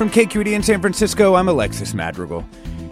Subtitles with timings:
[0.00, 2.42] From KQED in San Francisco, I'm Alexis Madrigal.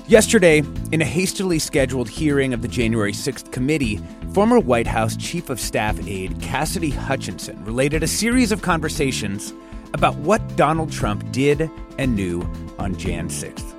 [0.09, 3.98] Yesterday, in a hastily scheduled hearing of the January 6th committee,
[4.34, 9.55] former White House Chief of Staff aide Cassidy Hutchinson related a series of conversations
[9.95, 12.42] about what Donald Trump did and knew
[12.78, 13.72] on Jan 6th.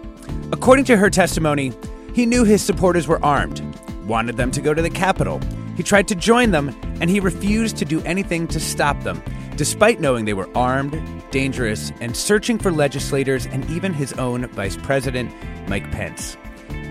[0.52, 1.72] According to her testimony,
[2.16, 3.62] he knew his supporters were armed,
[4.08, 5.40] wanted them to go to the Capitol.
[5.80, 9.24] He tried to join them, and he refused to do anything to stop them,
[9.56, 14.76] despite knowing they were armed, dangerous, and searching for legislators and even his own Vice
[14.76, 15.34] President,
[15.70, 16.36] Mike Pence.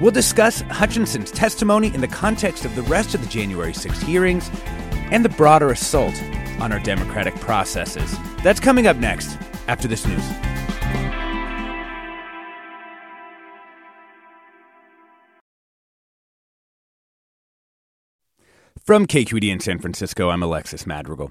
[0.01, 4.51] We'll discuss Hutchinson's testimony in the context of the rest of the January 6 hearings
[5.11, 6.15] and the broader assault
[6.59, 8.17] on our democratic processes.
[8.43, 9.37] That's coming up next
[9.67, 10.48] after this news.
[18.89, 21.31] From KQED in San Francisco, I'm Alexis Madrigal.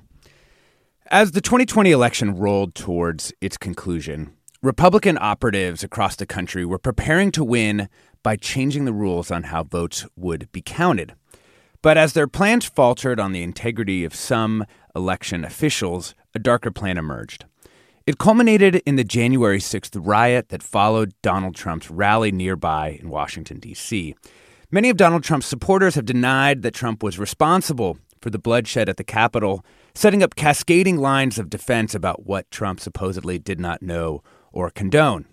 [1.08, 7.32] As the 2020 election rolled towards its conclusion, Republican operatives across the country were preparing
[7.32, 7.90] to win
[8.22, 11.16] by changing the rules on how votes would be counted.
[11.82, 14.64] But as their plans faltered on the integrity of some
[14.96, 17.46] election officials, a darker plan emerged.
[18.06, 23.58] It culminated in the January 6th riot that followed Donald Trump's rally nearby in Washington,
[23.58, 24.14] D.C.
[24.70, 28.98] Many of Donald Trump's supporters have denied that Trump was responsible for the bloodshed at
[28.98, 29.64] the Capitol,
[29.96, 35.26] setting up cascading lines of defense about what Trump supposedly did not know or condone.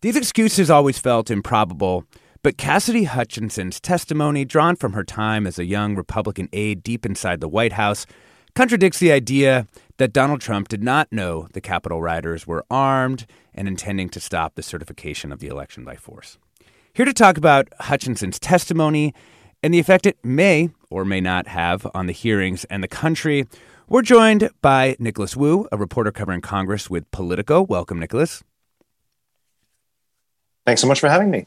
[0.00, 2.04] These excuses always felt improbable,
[2.42, 7.40] but Cassidy Hutchinson's testimony, drawn from her time as a young Republican aide deep inside
[7.40, 8.06] the White House,
[8.56, 13.24] contradicts the idea that Donald Trump did not know the Capitol rioters were armed
[13.54, 16.38] and intending to stop the certification of the election by force.
[16.94, 19.14] Here to talk about Hutchinson's testimony
[19.62, 23.46] and the effect it may or may not have on the hearings and the country,
[23.88, 27.62] we're joined by Nicholas Wu, a reporter covering Congress with Politico.
[27.62, 28.42] Welcome, Nicholas.
[30.66, 31.46] Thanks so much for having me.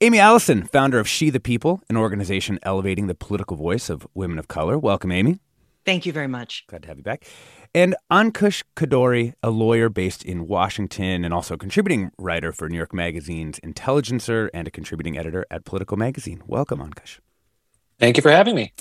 [0.00, 4.36] Aimee Allison, founder of She the People, an organization elevating the political voice of women
[4.36, 4.76] of color.
[4.80, 5.38] Welcome, Aimee.
[5.84, 6.64] Thank you very much.
[6.66, 7.24] Glad to have you back.
[7.76, 12.78] And Ankush Khardori, a lawyer based in Washington and also a contributing writer for New
[12.78, 16.42] York Magazine's Intelligencer and a contributing editor at Politico Magazine.
[16.46, 17.18] Welcome, Ankush.
[17.98, 18.72] Thank you for having me.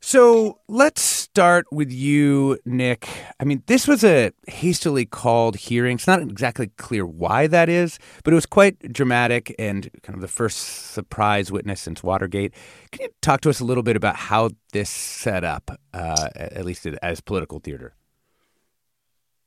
[0.00, 3.08] So let's start with you, Nick.
[3.38, 5.94] I mean, this was a hastily called hearing.
[5.94, 10.20] It's not exactly clear why that is, but it was quite dramatic and kind of
[10.20, 10.58] the first
[10.90, 12.54] surprise witness since Watergate.
[12.90, 16.64] Can you talk to us a little bit about how this set up, uh, at
[16.64, 17.94] least as political theater?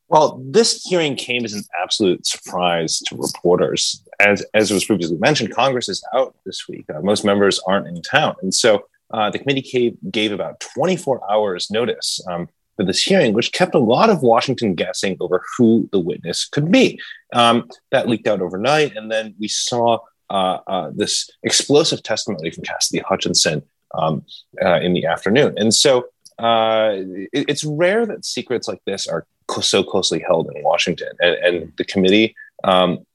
[0.10, 4.04] Well, this hearing came as an absolute surprise to reporters.
[4.20, 6.86] As, as was previously mentioned, Congress is out this week.
[6.94, 8.36] Uh, most members aren't in town.
[8.42, 13.34] And so uh, the committee gave, gave, about 24 hours notice um, for this hearing,
[13.34, 17.00] which kept a lot of Washington guessing over who the witness could be.
[17.32, 20.00] Um, that leaked out overnight, and then we saw
[20.30, 23.62] uh, uh, this explosive testimony from Cassidy Hutchinson
[23.94, 24.26] um,
[24.64, 25.54] uh, in the afternoon.
[25.58, 26.08] And so
[26.44, 26.96] uh,
[27.32, 29.26] it, it's rare that secrets like this are
[29.62, 33.06] so closely held in Washington, and, and the committee um,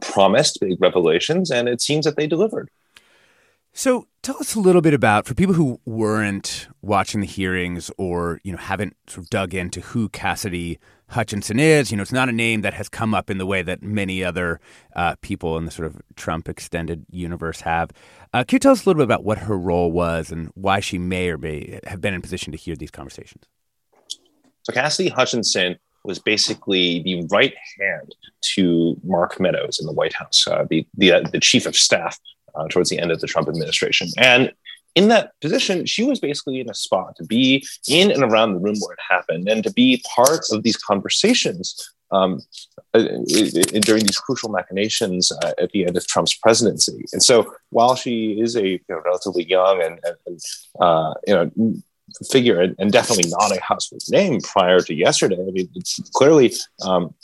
[0.00, 2.68] promised big revelations, and it seems that they delivered.
[3.72, 8.40] So tell us a little bit about for people who weren't watching the hearings or
[8.42, 10.78] you know haven't sort of dug into who Cassidy
[11.12, 11.90] Hutchinson is.
[11.90, 14.24] You know, it's not a name that has come up in the way that many
[14.24, 14.60] other
[14.96, 17.90] uh, people in the sort of Trump extended universe have.
[18.32, 20.80] Uh, can you tell us a little bit about what her role was and why
[20.80, 23.44] she may or may have been in position to hear these conversations?
[24.62, 30.46] So Cassidy Hutchinson was basically the right hand to Mark Meadows in the White House,
[30.48, 32.18] uh, the the, uh, the chief of staff
[32.54, 34.08] uh, towards the end of the Trump administration.
[34.16, 34.52] And
[34.94, 38.60] in that position, she was basically in a spot to be in and around the
[38.60, 42.40] room where it happened and to be part of these conversations um,
[42.92, 43.02] uh,
[43.80, 47.06] during these crucial machinations uh, at the end of Trump's presidency.
[47.12, 50.40] And so, while she is a you know, relatively young and, and
[50.78, 51.74] uh, you know
[52.30, 55.70] figure and, and, definitely not a household name prior to yesterday, I mean,
[56.12, 56.52] clearly
[56.84, 57.14] um,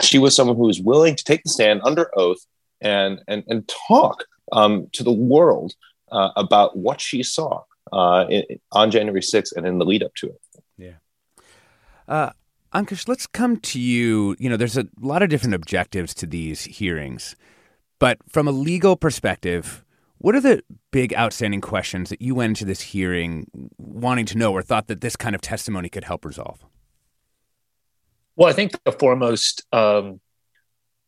[0.00, 2.38] she was someone who was willing to take the stand under oath
[2.80, 5.74] and and and talk um, to the world
[6.10, 7.62] uh, about what she saw
[7.92, 10.40] uh, in, on January 6th and in the lead up to it.
[10.76, 10.94] Yeah.
[12.06, 12.30] Uh,
[12.74, 14.36] Ankush, let's come to you.
[14.38, 17.36] You know, there's a lot of different objectives to these hearings,
[17.98, 19.84] but from a legal perspective,
[20.18, 23.46] what are the big outstanding questions that you went into this hearing
[23.78, 26.64] wanting to know or thought that this kind of testimony could help resolve?
[28.36, 30.20] Well, I think the foremost um,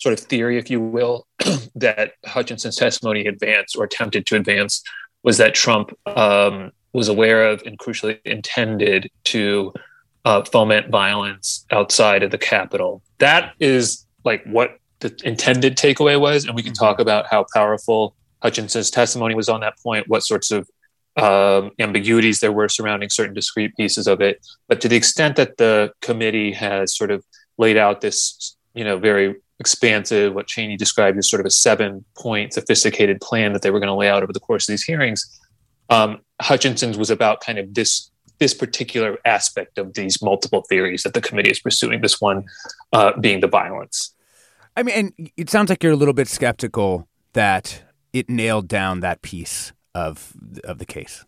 [0.01, 1.27] sort of theory, if you will,
[1.75, 4.83] that Hutchinson's testimony advanced or attempted to advance
[5.23, 9.73] was that Trump um, was aware of and crucially intended to
[10.25, 13.03] uh, foment violence outside of the Capitol.
[13.19, 16.45] That is like what the intended takeaway was.
[16.45, 20.51] And we can talk about how powerful Hutchinson's testimony was on that point, what sorts
[20.51, 20.69] of
[21.17, 24.47] um, ambiguities there were surrounding certain discrete pieces of it.
[24.69, 27.25] But to the extent that the committee has sort of
[27.59, 32.05] laid out this, you know, very expansive, what Cheney described as sort of a seven
[32.17, 34.83] point sophisticated plan that they were going to lay out over the course of these
[34.83, 35.41] hearings,
[35.91, 41.13] um, Hutchinson's was about kind of this this particular aspect of these multiple theories that
[41.13, 42.01] the committee is pursuing.
[42.01, 42.45] This one
[42.93, 44.15] uh, being the violence.
[44.77, 49.01] I mean, and it sounds like you're a little bit skeptical that it nailed down
[49.01, 50.33] that piece of
[50.65, 51.25] of the case.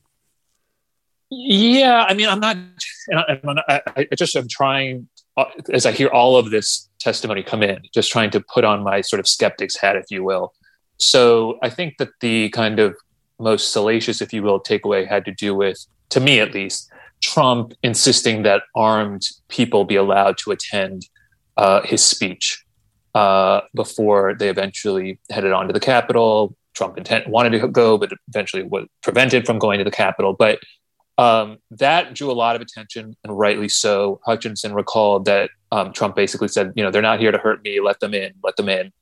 [1.30, 2.56] Yeah, I mean, I'm not.
[3.68, 5.08] I, I just am trying
[5.72, 9.00] as I hear all of this testimony come in, just trying to put on my
[9.00, 10.52] sort of skeptic's hat, if you will.
[10.98, 12.96] So I think that the kind of
[13.38, 16.90] most salacious, if you will, takeaway had to do with, to me at least,
[17.20, 21.06] Trump insisting that armed people be allowed to attend
[21.56, 22.64] uh, his speech
[23.14, 26.56] uh, before they eventually headed on to the Capitol.
[26.74, 30.32] Trump intent, wanted to go, but eventually was prevented from going to the Capitol.
[30.32, 30.58] But
[31.22, 34.20] um, that drew a lot of attention, and rightly so.
[34.26, 37.80] Hutchinson recalled that um, Trump basically said, "You know, they're not here to hurt me.
[37.80, 38.32] Let them in.
[38.42, 38.92] Let them in."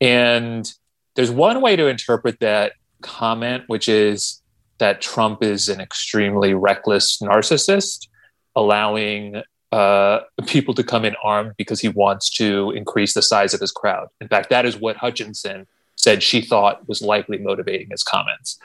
[0.00, 0.72] And
[1.16, 4.40] there's one way to interpret that comment, which is
[4.78, 8.06] that Trump is an extremely reckless narcissist,
[8.54, 9.42] allowing
[9.72, 13.72] uh, people to come in armed because he wants to increase the size of his
[13.72, 14.06] crowd.
[14.20, 15.66] In fact, that is what Hutchinson
[15.96, 18.60] said she thought was likely motivating his comments.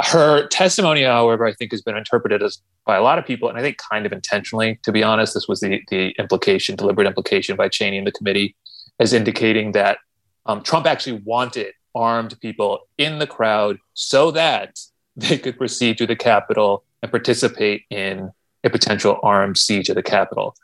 [0.00, 3.58] Her testimony, however, I think has been interpreted as by a lot of people, and
[3.58, 5.34] I think kind of intentionally, to be honest.
[5.34, 8.54] This was the, the implication, deliberate implication by Cheney and the committee,
[9.00, 9.98] as indicating that
[10.46, 14.78] um, Trump actually wanted armed people in the crowd so that
[15.16, 18.30] they could proceed to the Capitol and participate in
[18.64, 20.54] a potential armed siege of the Capitol.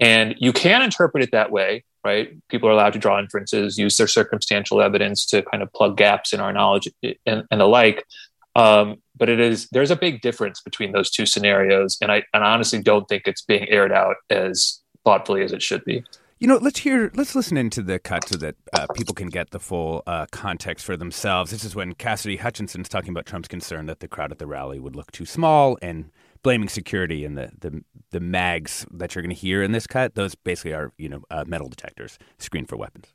[0.00, 2.36] And you can interpret it that way, right?
[2.48, 6.32] People are allowed to draw inferences, use their circumstantial evidence to kind of plug gaps
[6.32, 8.04] in our knowledge and, and the like.
[8.54, 12.44] Um, but it is there's a big difference between those two scenarios, and I and
[12.44, 16.04] I honestly don't think it's being aired out as thoughtfully as it should be.
[16.38, 19.50] You know, let's hear, let's listen into the cut so that uh, people can get
[19.50, 21.52] the full uh, context for themselves.
[21.52, 24.80] This is when Cassidy Hutchinson's talking about Trump's concern that the crowd at the rally
[24.80, 26.10] would look too small and
[26.42, 30.16] blaming security and the, the, the mags that you're going to hear in this cut.
[30.16, 33.14] Those basically are, you know, uh, metal detectors screened for weapons.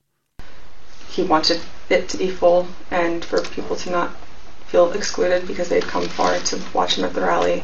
[1.09, 1.59] He wanted
[1.89, 4.15] it to be full and for people to not
[4.67, 7.63] feel excluded because they'd come far to watch him at the rally.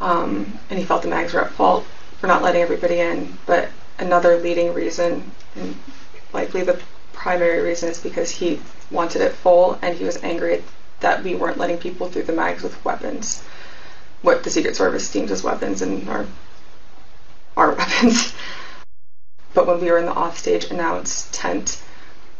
[0.00, 1.84] Um, and he felt the mags were at fault
[2.18, 3.38] for not letting everybody in.
[3.46, 3.68] But
[3.98, 5.76] another leading reason, and
[6.32, 6.80] likely the
[7.12, 10.64] primary reason, is because he wanted it full and he was angry
[11.00, 13.42] that we weren't letting people through the mags with weapons,
[14.22, 16.26] what the Secret Service deems as weapons and our
[17.56, 18.32] our weapons.
[19.52, 21.78] But when we were in the offstage announced tent,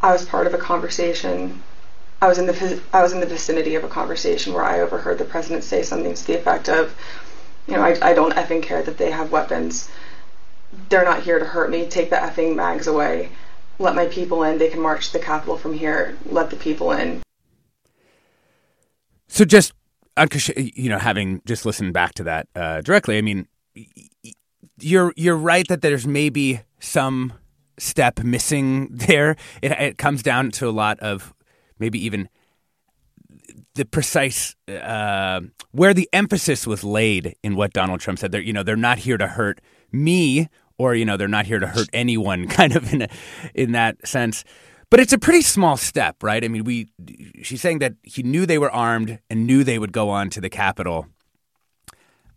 [0.00, 1.62] I was part of a conversation.
[2.22, 5.18] I was in the I was in the vicinity of a conversation where I overheard
[5.18, 6.94] the president say something to the effect of,
[7.66, 9.88] you know, I, I don't effing care that they have weapons
[10.88, 11.86] they're not here to hurt me.
[11.86, 13.30] Take the effing mags away.
[13.78, 14.58] Let my people in.
[14.58, 16.16] They can march the Capitol from here.
[16.26, 17.22] Let the people in.
[19.28, 19.72] So just,
[20.56, 23.46] you know, having just listened back to that uh, directly, I mean,
[24.78, 27.32] you're you're right that there's maybe some
[27.78, 29.36] step missing there.
[29.62, 31.32] It, it comes down to a lot of
[31.80, 32.28] maybe even
[33.74, 35.40] the precise uh,
[35.72, 38.32] where the emphasis was laid in what Donald Trump said.
[38.32, 39.60] They're you know they're not here to hurt
[39.92, 43.08] me or you know they're not here to hurt anyone kind of in a,
[43.54, 44.44] in that sense
[44.90, 46.44] But it's a pretty small step, right?
[46.44, 46.88] I mean, we
[47.42, 50.40] she's saying that he knew they were armed and knew they would go on to
[50.40, 51.06] the Capitol.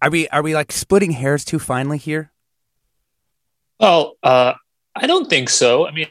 [0.01, 2.31] Are we are we like splitting hairs too finely here?
[3.79, 4.53] Well, uh,
[4.95, 5.87] I don't think so.
[5.87, 6.07] I mean,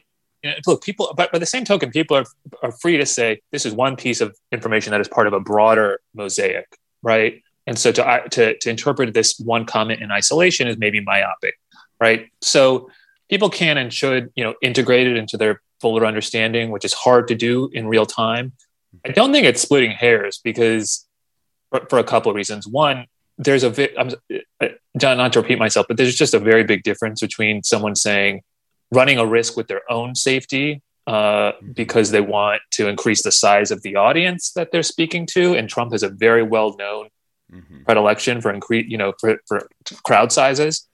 [0.67, 2.25] look, people, but by the same token, people are,
[2.63, 5.41] are free to say this is one piece of information that is part of a
[5.41, 7.43] broader mosaic, right?
[7.67, 11.55] And so to, to, to interpret this one comment in isolation is maybe myopic,
[12.01, 12.29] right?
[12.41, 12.91] So
[13.31, 17.29] people can and should, you know, integrate it into their fuller understanding, which is hard
[17.29, 18.53] to do in real time.
[19.07, 21.07] I don't think it's splitting hairs because
[21.71, 22.67] for, for a couple of reasons.
[22.67, 23.07] One,
[23.39, 24.11] there's a, I'm
[24.61, 24.69] uh,
[25.15, 28.43] not to repeat myself, but there's just a very big difference between someone saying,
[28.93, 33.71] running a risk with their own safety uh, because they want to increase the size
[33.71, 35.55] of the audience that they're speaking to.
[35.55, 37.09] And Trump has a very well known
[37.53, 37.83] mm-hmm.
[37.85, 39.69] predilection for increase, you know, for, for
[40.05, 40.87] crowd sizes.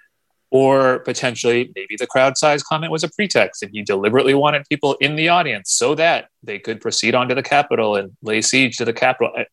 [0.50, 4.94] Or potentially, maybe the crowd size comment was a pretext, and he deliberately wanted people
[4.94, 8.86] in the audience so that they could proceed onto the Capitol and lay siege to
[8.86, 9.30] the Capitol.
[9.36, 9.44] I,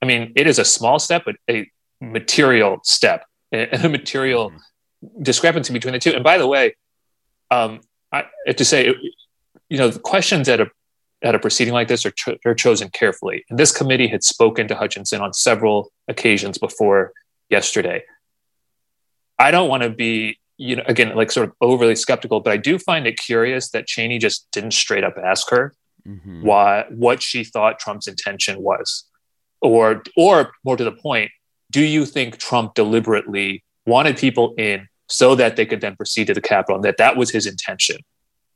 [0.00, 1.68] I mean, it is a small step, but a
[2.00, 5.22] material step, and a material mm-hmm.
[5.24, 6.14] discrepancy between the two.
[6.14, 6.76] And by the way,
[7.50, 7.80] um,
[8.14, 8.94] I, have to say,
[9.68, 10.70] you know, the questions at a
[11.22, 13.44] at a proceeding like this are, cho- are chosen carefully.
[13.48, 17.12] And this committee had spoken to Hutchinson on several occasions before
[17.48, 18.04] yesterday.
[19.38, 22.58] I don't want to be, you know, again, like sort of overly skeptical, but I
[22.58, 25.74] do find it curious that Cheney just didn't straight up ask her
[26.06, 26.42] mm-hmm.
[26.42, 29.04] why what she thought Trump's intention was,
[29.60, 31.30] or or more to the point,
[31.70, 36.34] do you think Trump deliberately wanted people in so that they could then proceed to
[36.34, 37.98] the Capitol, and that that was his intention,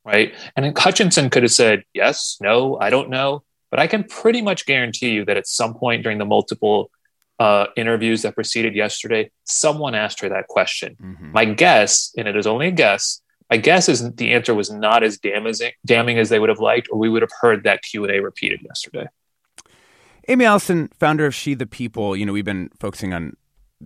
[0.05, 0.35] right?
[0.57, 4.67] And Hutchinson could have said yes, no, I don't know, but I can pretty much
[4.67, 6.91] guarantee you that at some point during the multiple
[7.39, 10.97] uh, interviews that preceded yesterday, someone asked her that question.
[11.01, 11.33] Mm-hmm.
[11.33, 15.03] My guess, and it is only a guess, my guess is the answer was not
[15.03, 15.55] as damning,
[15.87, 18.21] damning as they would have liked, or we would have heard that Q and A
[18.21, 19.07] repeated yesterday.
[20.29, 23.37] Aimee Allison, founder of She the People, you know, we've been focusing on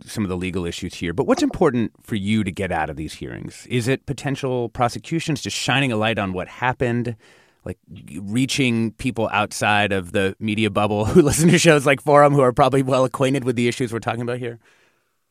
[0.04, 2.96] some of the legal issues here, but what's important for you to get out of
[2.96, 3.66] these hearings?
[3.68, 7.16] Is it potential prosecutions, just shining a light on what happened,
[7.64, 7.78] like
[8.20, 12.52] reaching people outside of the media bubble who listen to shows like Forum, who are
[12.52, 14.58] probably well acquainted with the issues we're talking about here?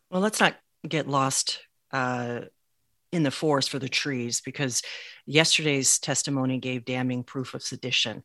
[0.09, 0.55] Well, let's not
[0.87, 1.59] get lost
[1.91, 2.41] uh,
[3.11, 4.81] in the forest for the trees because
[5.25, 8.23] yesterday's testimony gave damning proof of sedition.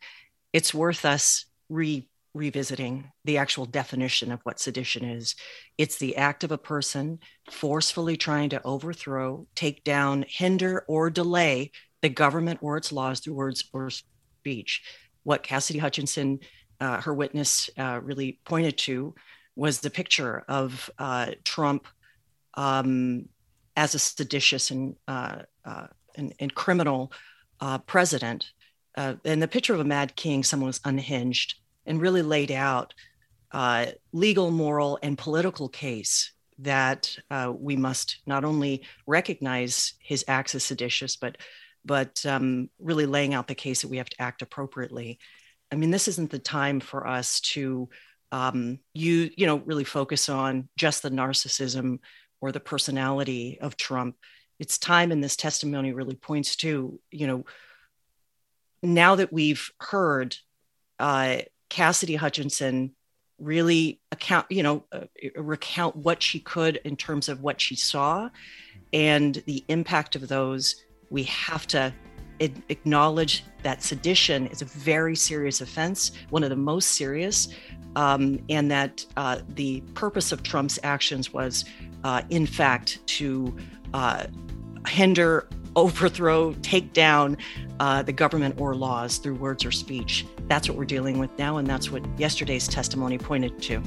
[0.53, 5.35] It's worth us re revisiting the actual definition of what sedition is.
[5.79, 7.19] It's the act of a person
[7.51, 13.35] forcefully trying to overthrow, take down, hinder, or delay the government or its laws through
[13.35, 14.83] words or speech.
[15.23, 16.41] What Cassidy Hutchinson,
[16.81, 19.15] uh, her witness, uh, really pointed to
[19.57, 21.89] was the picture of uh, Trump
[22.55, 23.29] um,
[23.75, 27.13] as a seditious and, uh, uh, and, and, criminal
[27.61, 28.51] uh, president.
[28.97, 32.95] and the picture of a mad king, someone was unhinged and really laid out
[33.53, 40.55] uh, legal, moral, and political case that uh, we must not only recognize his acts
[40.55, 41.39] as seditious, but
[41.85, 45.21] but um, really laying out the case that we have to act appropriately.
[45.71, 47.89] I mean, this isn't the time for us to
[48.33, 51.99] um, you you know really focus on just the narcissism
[52.41, 54.17] or the personality of Trump.
[54.59, 57.45] It's time, and this testimony really points to you know
[58.83, 60.37] now that we've heard
[60.99, 61.39] uh,
[61.69, 62.93] Cassidy Hutchinson
[63.39, 65.01] really account, you know, uh,
[65.37, 68.31] recount what she could in terms of what she saw
[68.93, 70.85] and the impact of those.
[71.11, 71.93] We have to
[72.41, 77.49] acknowledge that sedition is a very serious offense, one of the most serious,
[77.95, 81.65] um, and that uh, the purpose of Trump's actions was,
[82.05, 83.57] uh, in fact, to
[83.95, 84.27] uh,
[84.89, 87.37] hinder overthrow, take down
[87.79, 90.27] uh, the government or laws through words or speech.
[90.49, 93.83] That's what we're dealing with now, and that's what yesterday's testimony pointed to.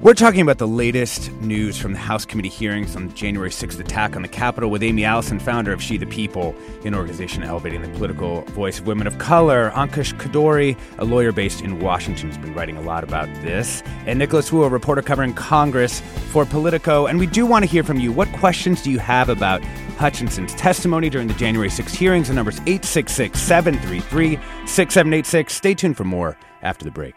[0.00, 3.80] We're talking about the latest news from the House committee hearings on the January 6th
[3.80, 7.82] attack on the Capitol with Aimee Allison, founder of She the People, an organization elevating
[7.82, 9.72] the political voice of women of color.
[9.74, 13.82] Ankush Khardori, a lawyer based in Washington, has been writing a lot about this.
[14.06, 16.00] And Nicholas Wu, a reporter covering Congress
[16.30, 17.06] for Politico.
[17.06, 18.12] And we do want to hear from you.
[18.12, 19.64] What questions do you have about
[19.98, 22.28] Hutchinson's testimony during the January 6th hearings?
[22.28, 25.52] The number's 866 733 6786.
[25.52, 27.16] Stay tuned for more after the break.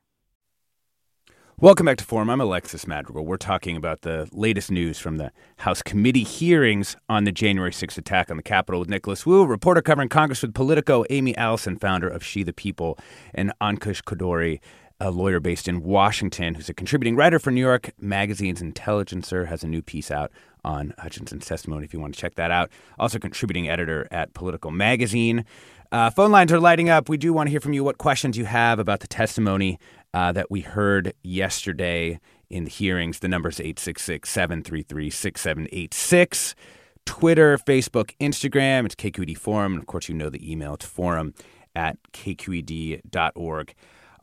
[1.61, 2.31] Welcome back to Forum.
[2.31, 3.23] I'm Alexis Madrigal.
[3.23, 7.99] We're talking about the latest news from the House committee hearings on the January 6th
[7.99, 12.09] attack on the Capitol with Nicholas Wu, reporter covering Congress with Politico, Aimee Allison, founder
[12.09, 12.97] of She the People,
[13.35, 14.59] and Ankush Khardori,
[14.99, 19.63] a lawyer based in Washington who's a contributing writer for New York Magazine's Intelligencer, has
[19.63, 20.31] a new piece out
[20.65, 22.71] on Hutchinson's testimony if you want to check that out.
[22.97, 25.45] Also, contributing editor at Politico Magazine.
[25.91, 27.09] Uh, phone lines are lighting up.
[27.09, 29.77] We do want to hear from you what questions you have about the testimony
[30.13, 33.19] uh, that we heard yesterday in the hearings.
[33.19, 36.55] The number is 866 733 6786.
[37.05, 38.85] Twitter, Facebook, Instagram.
[38.85, 39.73] It's KQED Forum.
[39.73, 40.75] And of course, you know the email.
[40.75, 41.33] It's forum
[41.75, 43.73] at kqed.org.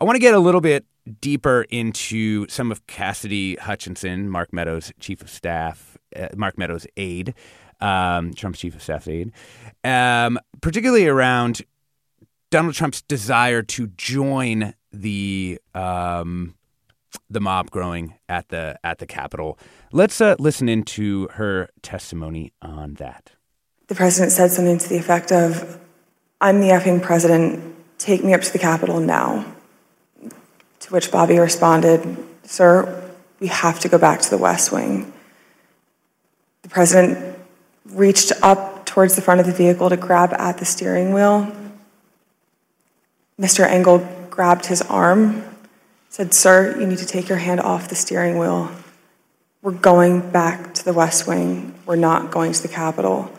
[0.01, 0.87] I want to get a little bit
[1.21, 7.35] deeper into some of Cassidy Hutchinson, Mark Meadows' chief of staff, uh, Mark Meadows' aide,
[7.81, 9.33] um, Trump's chief of staff aide,
[9.85, 11.63] um, particularly around
[12.51, 16.55] Donald Trump's desire to join the um,
[17.29, 19.59] the mob growing at the at the Capitol.
[19.93, 23.33] Let's uh, listen into her testimony on that.
[23.89, 25.79] The president said something to the effect of,
[26.41, 27.77] "I'm the effing president.
[27.99, 29.45] Take me up to the Capitol now."
[30.81, 35.13] To which Bobby responded, "Sir, we have to go back to the West Wing."
[36.63, 37.39] The president
[37.91, 41.53] reached up towards the front of the vehicle to grab at the steering wheel.
[43.39, 43.67] Mr.
[43.67, 45.45] Engel grabbed his arm,
[46.09, 48.71] said, Sir, you need to take your hand off the steering wheel.
[49.63, 51.75] We're going back to the West Wing.
[51.87, 53.31] We're not going to the Capitol.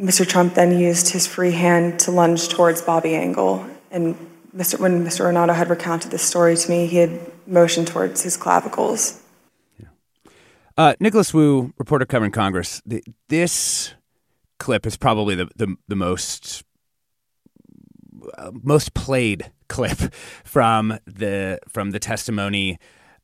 [0.00, 0.26] Mr.
[0.26, 3.66] Trump then used his free hand to lunge towards Bobby Engel.
[3.90, 4.14] And
[4.54, 4.78] Mr.
[4.78, 5.24] when Mr.
[5.24, 9.22] Ornato had recounted this story to me, he had motioned towards his clavicles.
[10.76, 12.80] Uh, Nicholas Wu, reporter covering Congress.
[12.86, 13.94] The, this
[14.58, 16.62] clip is probably the, the, the most
[18.62, 19.98] most played clip
[20.44, 22.78] from the from the testimony.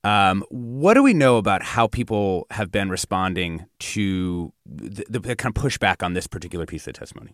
[0.04, 5.56] Um, what do we know about how people have been responding to the, the, kind
[5.56, 7.32] of pushback on this particular piece of testimony?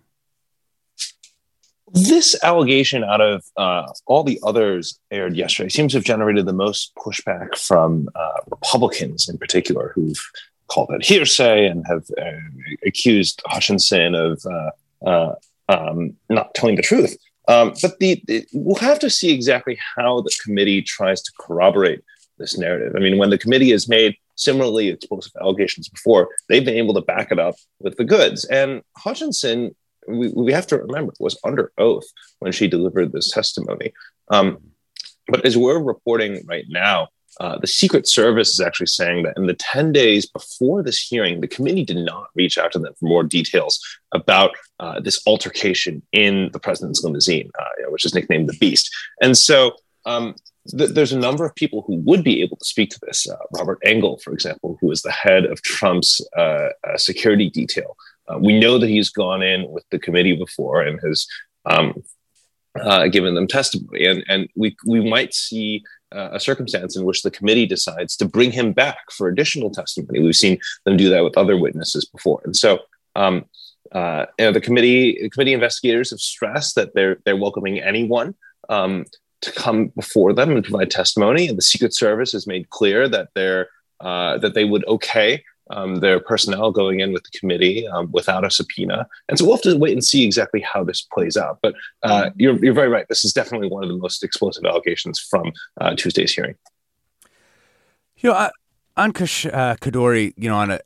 [1.92, 6.52] This allegation, out of uh, all the others aired yesterday, seems to have generated the
[6.52, 10.22] most pushback from uh, Republicans in particular, who've
[10.68, 12.38] called it hearsay and have uh,
[12.86, 14.70] accused Hutchinson of uh,
[15.04, 15.34] uh,
[15.68, 17.16] um, not telling the truth.
[17.50, 22.00] Um, but the, the, we'll have to see exactly how the committee tries to corroborate
[22.38, 22.94] this narrative.
[22.96, 27.00] I mean, when the committee has made similarly explosive allegations before, they've been able to
[27.00, 28.44] back it up with the goods.
[28.44, 29.74] And Hutchinson,
[30.06, 32.06] we, we have to remember, was under oath
[32.38, 33.92] when she delivered this testimony.
[34.30, 34.58] Um,
[35.26, 39.46] but as we're reporting right now, uh, the Secret Service is actually saying that in
[39.46, 43.06] the 10 days before this hearing, the committee did not reach out to them for
[43.06, 43.80] more details
[44.12, 48.90] about uh, this altercation in the president's limousine, uh, which is nicknamed the Beast.
[49.22, 50.34] And so um,
[50.76, 53.28] th- there's a number of people who would be able to speak to this.
[53.28, 57.96] Uh, Robert Engel, for example, who is the head of Trump's uh, security detail.
[58.40, 61.26] we know that he's gone in with the committee before and has
[61.64, 62.02] um,
[63.10, 64.04] given them testimony.
[64.04, 68.24] And, and we, we might see uh, a circumstance in which the committee decides to
[68.24, 70.20] bring him back for additional testimony.
[70.20, 72.80] We've seen them do that with other witnesses before, and so
[73.16, 73.44] um,
[73.92, 78.34] uh, you know, the committee committee investigators have stressed that they're they're welcoming anyone
[78.68, 79.04] um,
[79.40, 83.28] to come before them and provide testimony, and the Secret Service has made clear that
[83.34, 83.68] they're
[84.00, 88.44] uh, that they would okay um, their personnel going in with the committee um, without
[88.44, 89.06] a subpoena.
[89.28, 91.58] And so we'll have to wait and see exactly how this plays out.
[91.62, 93.06] But uh, you're, you're very right.
[93.08, 96.56] This is definitely one of the most explosive allegations from uh, Tuesday's hearing.
[98.18, 98.50] You know, uh,
[98.96, 100.80] Ankush uh, Khardori, you know, on a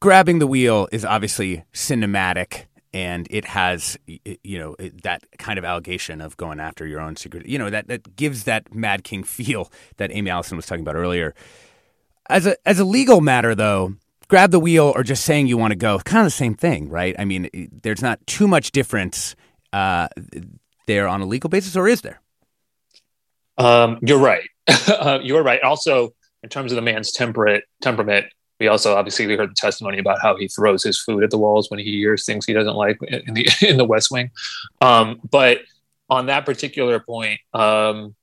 [0.00, 3.96] grabbing the wheel is obviously cinematic and it has
[4.42, 7.86] you know that kind of allegation of going after your own secret you know that
[7.88, 11.34] that gives that mad king feel that aimee allison was talking about earlier
[12.28, 13.94] as a as a legal matter, though,
[14.28, 16.88] grab the wheel or just saying you want to go, kind of the same thing,
[16.88, 17.14] right?
[17.18, 19.36] I mean, there's not too much difference
[19.72, 20.08] uh,
[20.86, 22.20] there on a legal basis, or is there?
[23.58, 24.48] Um, you're right.
[24.88, 25.60] uh, you're right.
[25.62, 28.26] Also, in terms of the man's temperate temperament,
[28.58, 31.38] We also obviously we heard the testimony about how he throws his food at the
[31.38, 34.30] walls when he hears things he doesn't like in the in the West Wing.
[34.80, 35.58] Um, but
[36.08, 38.14] on that particular point, um,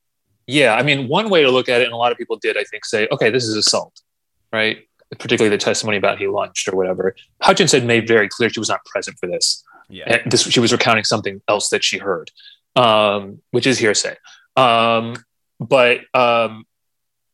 [0.50, 2.58] yeah, I mean, one way to look at it, and a lot of people did,
[2.58, 4.02] I think, say, okay, this is assault,
[4.52, 4.80] right?
[5.12, 7.16] Particularly the testimony about he lunched or whatever.
[7.40, 9.64] Hutchinson made very clear she was not present for this.
[9.90, 10.06] Yeah.
[10.24, 12.32] And this she was recounting something else that she heard,
[12.76, 14.16] um, which is hearsay.
[14.56, 15.18] Um,
[15.60, 16.66] but um,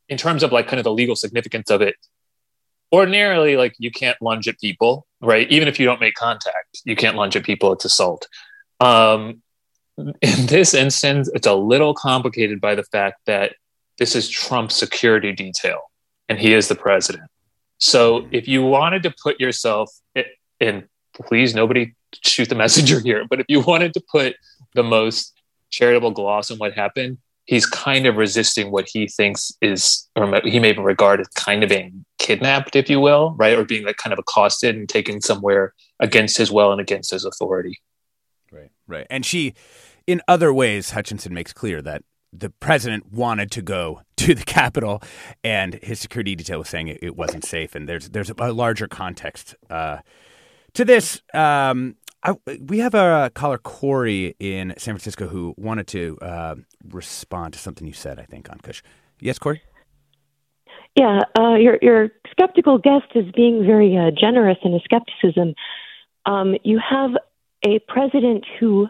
[0.10, 1.96] in terms of like kind of the legal significance of it,
[2.92, 5.50] ordinarily, like you can't lunge at people, right?
[5.50, 7.72] Even if you don't make contact, you can't lunge at people.
[7.72, 8.28] It's assault.
[8.82, 9.42] Um,
[9.98, 13.56] in this instance, it's a little complicated by the fact that
[13.98, 15.80] this is Trump's security detail,
[16.28, 17.30] and he is the president.
[17.78, 19.90] So if you wanted to put yourself
[20.60, 24.36] in, please nobody shoot the messenger here, but if you wanted to put
[24.74, 25.34] the most
[25.72, 30.60] charitable gloss on what happened, he's kind of resisting what he thinks is, or he
[30.60, 33.58] may regard as kind of being kidnapped, if you will, right?
[33.58, 37.24] Or being like kind of accosted and taken somewhere against his will and against his
[37.24, 37.80] authority.
[38.52, 39.08] Right, right.
[39.10, 39.54] And she,
[40.08, 45.02] in other ways, Hutchinson makes clear that the president wanted to go to the Capitol,
[45.44, 47.76] and his security detail was saying it, it wasn't safe.
[47.76, 50.00] And there's there's a larger context uh,
[50.74, 51.22] to this.
[51.34, 57.54] Um, I, we have a caller, Corey, in San Francisco, who wanted to uh, respond
[57.54, 58.20] to something you said.
[58.20, 58.82] I think Ankush.
[59.20, 59.62] Yes, Corey.
[60.96, 65.54] Yeah, uh, your your skeptical guest is being very uh, generous in his skepticism.
[66.26, 67.12] Um, you have
[67.66, 68.88] a president who,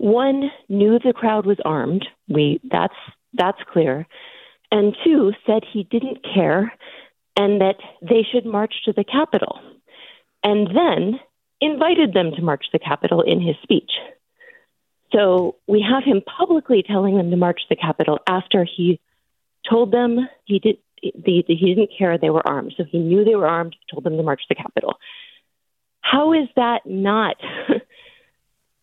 [0.00, 2.06] one, knew the crowd was armed.
[2.26, 2.94] We that's
[3.34, 4.06] that's clear,
[4.72, 6.72] and two, said he didn't care,
[7.36, 9.60] and that they should march to the Capitol,
[10.42, 11.20] and then
[11.60, 13.90] invited them to march to the Capitol in his speech.
[15.12, 19.00] So we have him publicly telling them to march to the Capitol after he
[19.68, 22.72] told them he did he didn't care they were armed.
[22.78, 24.94] So he knew they were armed, told them to march to the Capitol.
[26.00, 27.36] How is that not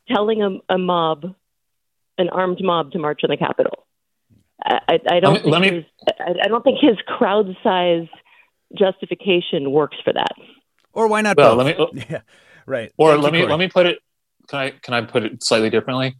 [0.07, 1.35] telling a, a, mob,
[2.17, 3.85] an armed mob, to march on the Capitol?
[4.63, 5.45] I, I, don't.
[5.45, 8.07] Let me, think his, I, I, don't think his crowd size
[8.77, 10.33] justification works for that.
[10.93, 11.37] Or why not?
[11.37, 11.77] Well, both?
[11.77, 12.05] let me.
[12.09, 12.21] yeah,
[12.65, 12.91] right.
[12.97, 13.51] Or Thank let me Corey.
[13.51, 13.99] let me put it.
[14.49, 16.15] Can I can I put it slightly differently?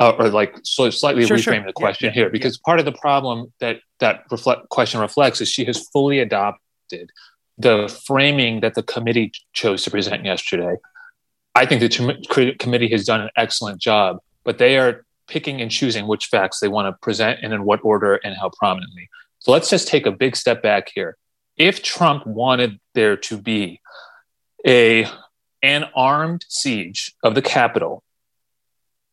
[0.00, 1.66] uh, or like so slightly sure, reframe sure.
[1.66, 2.66] the question yeah, here because yeah.
[2.66, 7.10] part of the problem that that reflect question reflects is she has fully adopted
[7.58, 10.76] the framing that the committee chose to present yesterday.
[11.54, 16.06] I think the committee has done an excellent job, but they are picking and choosing
[16.06, 19.08] which facts they want to present and in what order and how prominently.
[19.38, 21.16] So let's just take a big step back here.
[21.56, 23.80] If Trump wanted there to be
[24.66, 25.06] a
[25.62, 28.02] an armed siege of the Capitol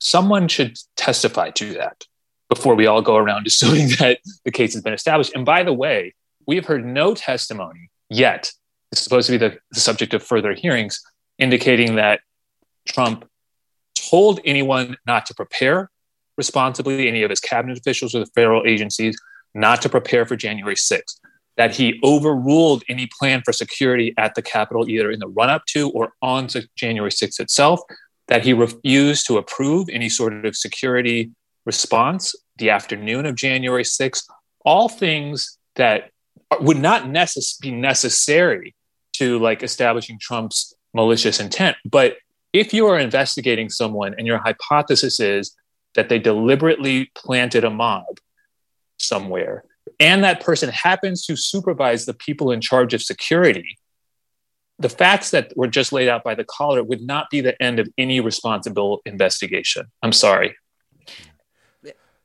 [0.02, 2.06] someone should testify to that
[2.50, 5.32] before we all go around assuming that the case has been established.
[5.34, 6.16] And by the way,
[6.48, 8.52] we have heard no testimony yet.
[8.92, 11.02] It's supposed to be the, the subject of further hearings,
[11.38, 12.20] indicating that
[12.88, 13.28] Trump
[13.96, 15.90] told anyone not to prepare
[16.38, 19.16] responsibly, any of his cabinet officials or the federal agencies,
[19.54, 21.20] not to prepare for January 6th,
[21.58, 25.66] that he overruled any plan for security at the Capitol, either in the run up
[25.68, 27.80] to or on January 6th itself,
[28.28, 31.32] that he refused to approve any sort of security
[31.66, 34.24] response the afternoon of January 6th,
[34.64, 36.12] all things that
[36.60, 38.76] would not necess- be necessary
[39.14, 41.78] to like establishing Trump's malicious intent.
[41.86, 42.18] But
[42.54, 45.56] if you are investigating someone and your hypothesis is
[45.96, 48.20] that they deliberately planted a mob
[48.98, 49.64] somewhere
[50.00, 53.78] and that person happens to supervise the people in charge of security,
[54.80, 57.80] the facts that were just laid out by the caller would not be the end
[57.80, 59.86] of any responsible investigation.
[60.02, 60.56] I'm sorry.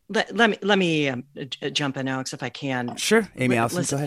[0.09, 1.25] Let, let me let me um,
[1.73, 2.95] jump in, Alex, if I can.
[2.97, 4.05] Sure, Aimee Allison, listen, go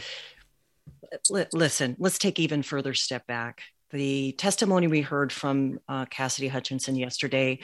[1.33, 1.49] ahead.
[1.53, 3.63] listen, let's take even further step back.
[3.91, 7.59] The testimony we heard from uh, Cassidy Hutchinson yesterday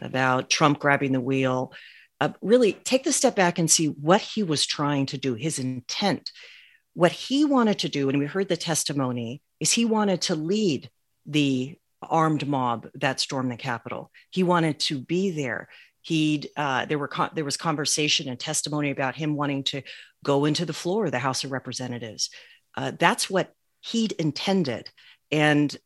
[0.00, 1.72] about Trump grabbing the wheel,
[2.20, 5.58] uh, really take the step back and see what he was trying to do, his
[5.58, 6.32] intent.
[6.94, 10.90] What he wanted to do, and we heard the testimony, is he wanted to lead
[11.26, 14.10] the armed mob that stormed the Capitol.
[14.30, 15.68] He wanted to be there.
[16.00, 19.82] He uh, there were con- there was conversation and testimony about him wanting to
[20.24, 22.30] go into the floor of the House of Representatives.
[22.76, 24.90] Uh, that's what he'd intended,
[25.30, 25.76] and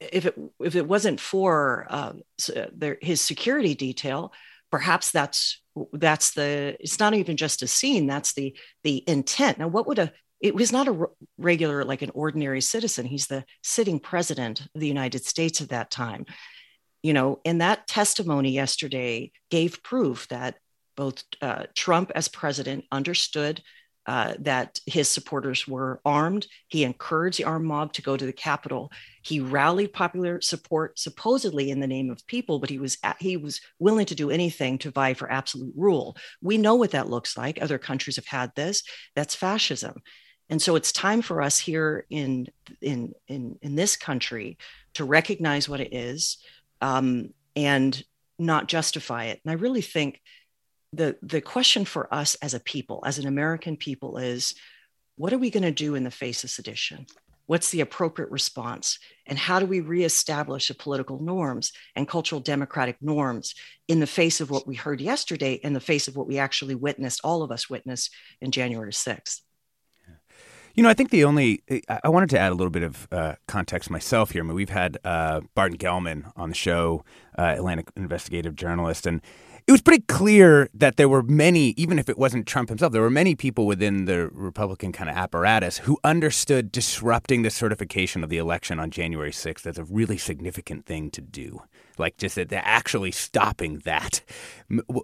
[0.00, 2.12] if it if it wasn't for uh,
[2.72, 4.32] their, his security detail,
[4.70, 5.60] perhaps that's
[5.92, 9.98] that's the it's not even just a scene that's the the intent now what would
[9.98, 10.12] a
[10.44, 11.06] it was not a
[11.38, 13.06] regular, like an ordinary citizen.
[13.06, 16.26] He's the sitting president of the United States at that time.
[17.02, 20.56] You know, and that testimony yesterday gave proof that
[20.98, 23.62] both uh, Trump as president understood
[24.06, 26.46] uh, that his supporters were armed.
[26.68, 28.92] He encouraged the armed mob to go to the Capitol.
[29.22, 33.60] He rallied popular support, supposedly in the name of people, but he was he was
[33.78, 36.16] willing to do anything to vie for absolute rule.
[36.42, 37.60] We know what that looks like.
[37.60, 38.82] Other countries have had this.
[39.14, 40.02] That's fascism.
[40.50, 42.48] And so it's time for us here in
[42.82, 44.58] in in, in this country
[44.94, 46.38] to recognize what it is
[46.80, 48.02] um, and
[48.38, 49.40] not justify it.
[49.44, 50.20] And I really think
[50.96, 54.54] the the question for us as a people, as an American people, is
[55.16, 57.06] what are we going to do in the face of sedition?
[57.46, 58.98] What's the appropriate response?
[59.26, 63.54] And how do we reestablish the political norms and cultural democratic norms
[63.86, 66.74] in the face of what we heard yesterday, in the face of what we actually
[66.74, 69.40] witnessed, all of us witnessed in January 6th?
[70.74, 71.62] You know, I think the only
[72.02, 74.42] I wanted to add a little bit of uh, context myself here.
[74.42, 77.04] I mean, we've had uh, Barton Gellman on the show,
[77.38, 79.20] uh, Atlantic investigative journalist, and
[79.66, 83.00] it was pretty clear that there were many, even if it wasn't Trump himself, there
[83.00, 88.28] were many people within the Republican kind of apparatus who understood disrupting the certification of
[88.28, 91.62] the election on January 6th as a really significant thing to do.
[91.96, 94.20] Like just that actually stopping that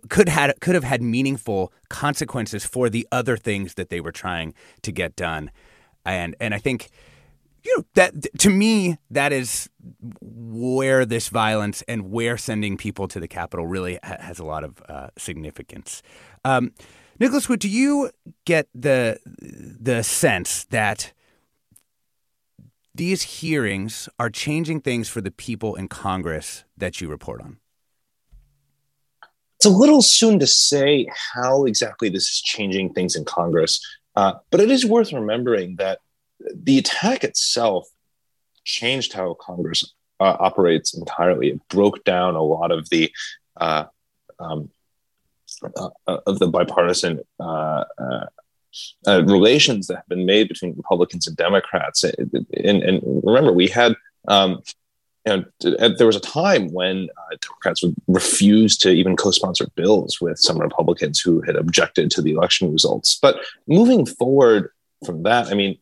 [0.09, 4.55] could had could have had meaningful consequences for the other things that they were trying
[4.83, 5.51] to get done.
[6.05, 6.91] And and I think
[7.65, 9.69] you know that to me that is
[10.21, 14.65] where this violence and where sending people to the Capitol really ha- has a lot
[14.65, 16.03] of uh, significance.
[16.45, 16.73] Um,
[17.19, 18.11] Nicholas Wu, do you
[18.45, 21.13] get the the sense that
[22.95, 27.59] these hearings are changing things for the people in Congress that you report on?
[29.59, 33.85] It's a little soon to say how exactly this is changing things in Congress,
[34.17, 36.01] uh, but it is worth remembering that
[36.55, 37.89] the attack itself
[38.65, 41.51] changed how Congress uh, operates entirely.
[41.51, 43.13] It broke down a lot of the
[43.57, 43.85] uh,
[44.39, 44.71] um,
[45.77, 45.91] uh,
[46.27, 48.27] of the bipartisan uh, uh,
[49.07, 52.05] uh, relations that have been made between Republicans and Democrats.
[52.05, 53.95] And, and remember, we had.
[54.29, 54.63] Um,
[55.27, 57.11] you know, there was a time when
[57.43, 62.33] Democrats would refuse to even co-sponsor bills with some Republicans who had objected to the
[62.33, 63.19] election results.
[63.21, 64.71] But moving forward
[65.05, 65.77] from that, I mean,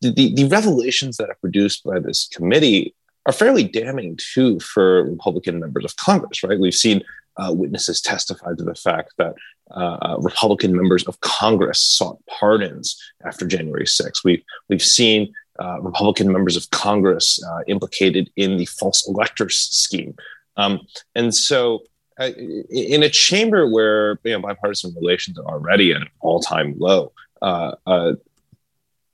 [0.00, 2.94] the, the revelations that are produced by this committee
[3.26, 6.58] are fairly damning too for Republican members of Congress, right?
[6.58, 7.02] We've seen
[7.36, 9.34] uh, witnesses testify to the fact that
[9.72, 12.96] uh, uh Republican members of Congress sought pardons
[13.26, 14.24] after January 6th.
[14.24, 20.14] We've, we've seen uh, Republican members of Congress uh, implicated in the false electors scheme.
[20.56, 20.80] Um,
[21.14, 21.82] and so,
[22.18, 22.30] uh,
[22.70, 27.12] in a chamber where you know, bipartisan relations are already at an all time low,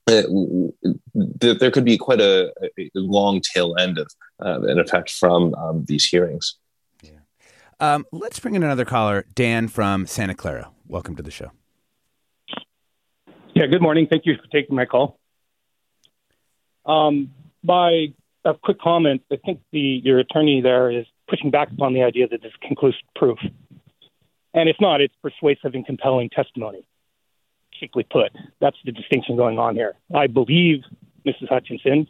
[0.08, 0.22] uh,
[1.14, 4.08] there could be quite a, a long tail end of
[4.44, 6.56] uh, an effect from um, these hearings.
[7.02, 7.20] Yeah.
[7.78, 10.70] Um, let's bring in another caller, Dan from Santa Clara.
[10.88, 11.52] Welcome to the show.
[13.54, 14.06] Yeah, good morning.
[14.08, 15.18] Thank you for taking my call.
[16.84, 17.30] Um,
[17.62, 18.08] by
[18.44, 22.26] a quick comment, I think the your attorney there is pushing back upon the idea
[22.28, 23.38] that this is conclusive proof.
[24.54, 26.86] And if not, it's persuasive and compelling testimony
[27.88, 28.32] put.
[28.60, 29.94] That's the distinction going on here.
[30.14, 30.82] I believe
[31.26, 31.48] Mrs.
[31.48, 32.08] Hutchinson.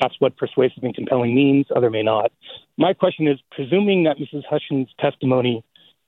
[0.00, 1.66] That's what persuasive and compelling means.
[1.74, 2.32] Other may not.
[2.76, 4.44] My question is presuming that Mrs.
[4.48, 5.64] Hutchinson's testimony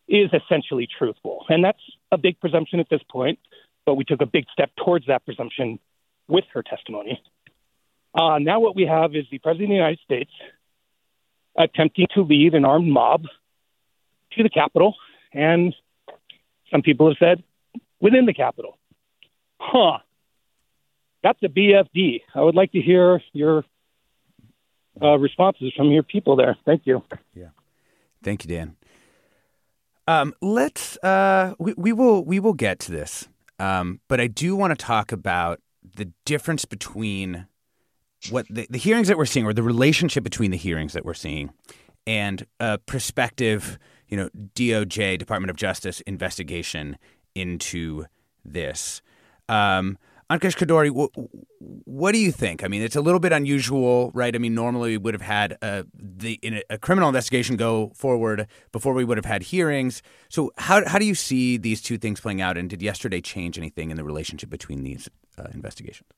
[0.09, 1.81] is essentially truthful, and that's
[2.13, 3.39] a big presumption at this point,
[3.85, 5.79] but we took a big step towards that presumption
[6.29, 7.21] with her testimony.
[8.15, 10.31] Uh, now, what we have is the President of the United States
[11.59, 13.25] attempting to lead an armed mob
[14.33, 14.95] to the Capitol,
[15.33, 15.75] and
[16.71, 17.43] some people have said
[18.01, 18.79] within the Capitol.
[19.59, 19.99] Huh.
[21.23, 22.23] That's a BFD.
[22.35, 23.65] I would like to hear your
[25.01, 26.57] uh, responses from your people there.
[26.65, 27.03] Thank you.
[27.35, 27.49] Yeah.
[28.23, 28.77] Thank you, Dan.
[30.09, 34.55] Um, let's uh, we, we will we will get to this, um, but I do
[34.55, 35.61] want to talk about
[35.97, 37.47] the difference between
[38.31, 41.15] what the, the hearings that we're seeing, or the relationship between the hearings that we're
[41.15, 41.51] seeing,
[42.07, 46.99] and a prospective, you know, DOJ Department of Justice investigation
[47.35, 48.05] into
[48.45, 49.03] this.
[49.49, 50.91] Um, Ankush Khardori,
[51.61, 52.65] what do you think?
[52.65, 54.35] I mean, it's a little bit unusual, right?
[54.35, 58.49] I mean, normally we would have had a, the a, a criminal investigation go forward
[58.73, 60.03] before we would have had hearings.
[60.29, 62.59] So, how how do you see these two things playing out?
[62.59, 66.09] And did yesterday change anything in the relationship between these uh, investigations?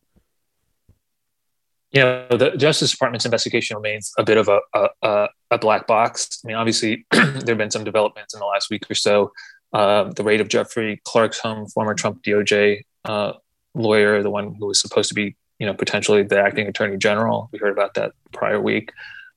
[1.90, 4.60] You know, the Justice Department's investigation remains a bit of a
[5.02, 6.40] a, a black box.
[6.42, 9.32] I mean, obviously, there have been some developments in the last week or so
[9.72, 13.32] uh, the raid of Jeffrey Clark's home, former Trump DOJ uh,
[13.74, 17.48] lawyer, the one who was supposed to be, you know, potentially the acting attorney general.
[17.52, 18.92] We heard about that prior week,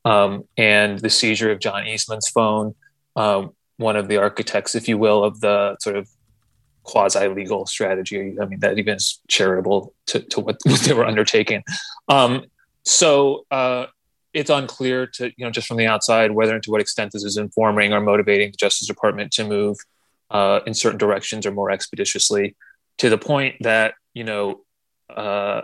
[0.06, 2.76] um, and the seizure of John Eastman's phone,
[3.16, 6.10] um, one of the architects, if you will, of the sort of
[6.84, 8.36] quasi legal strategy.
[8.40, 11.64] I mean, that even is charitable to, to what, they were undertaking.
[12.08, 12.46] Um,
[12.84, 13.86] so uh,
[14.34, 17.24] it's unclear to, you know, just from the outside, whether and to what extent this
[17.24, 19.78] is informing or motivating the Justice Department to move
[20.30, 22.56] uh, in certain directions or more expeditiously
[23.02, 24.62] to the point that, you know,
[25.10, 25.62] uh,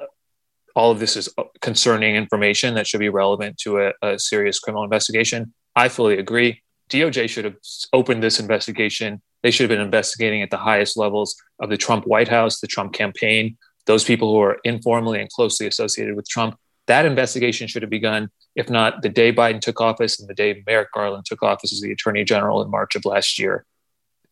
[0.76, 1.30] all of this is
[1.62, 5.54] concerning information that should be relevant to a, a serious criminal investigation.
[5.76, 6.62] I fully agree.
[6.89, 7.56] DOJ should have
[7.93, 12.06] opened this investigation they should have been investigating at the highest levels of the Trump
[12.06, 16.58] White House, the Trump campaign, those people who are informally and closely associated with Trump.
[16.88, 20.63] That investigation should have begun, if not the day Biden took office and the day
[20.65, 23.65] Merrick Garland took office as the Attorney General in March of last year.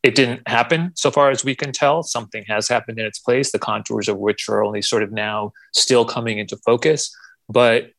[0.06, 2.04] It didn't happen so far as we can tell.
[2.04, 5.52] Something has happened in its place, the contours of which are only sort of now
[5.74, 7.12] still coming into focus.
[7.50, 7.90] But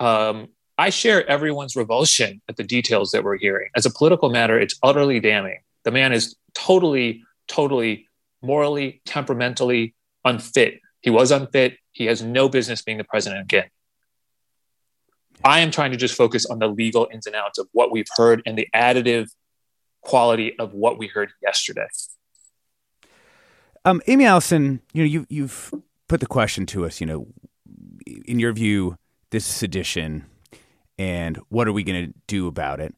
[0.00, 3.68] um, I share everyone's revulsion at the details that we're hearing.
[3.76, 8.08] As a political matter, it's utterly damning the man is totally, totally
[8.42, 9.94] morally, temperamentally
[10.24, 10.80] unfit.
[11.00, 11.76] He was unfit.
[11.92, 13.68] He has no business being the president again.
[15.44, 18.06] I am trying to just focus on the legal ins and outs of what we've
[18.16, 19.28] heard and the additive
[20.02, 21.86] quality of what we heard yesterday.
[23.84, 25.72] Um, Aimee Allison, you know, you, you've
[26.08, 27.00] put the question to us.
[27.00, 27.26] You know,
[28.26, 28.96] in your view,
[29.30, 30.26] this sedition,
[30.98, 32.94] and what are we going to do about it?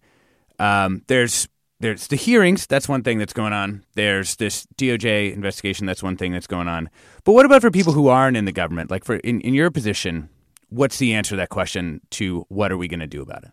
[0.58, 1.48] Um, there's
[1.80, 2.66] there's the hearings.
[2.66, 3.84] That's one thing that's going on.
[3.94, 5.86] There's this DOJ investigation.
[5.86, 6.88] That's one thing that's going on.
[7.24, 8.90] But what about for people who aren't in the government?
[8.90, 10.28] Like for in, in your position,
[10.68, 12.00] what's the answer to that question?
[12.12, 13.50] To what are we going to do about it?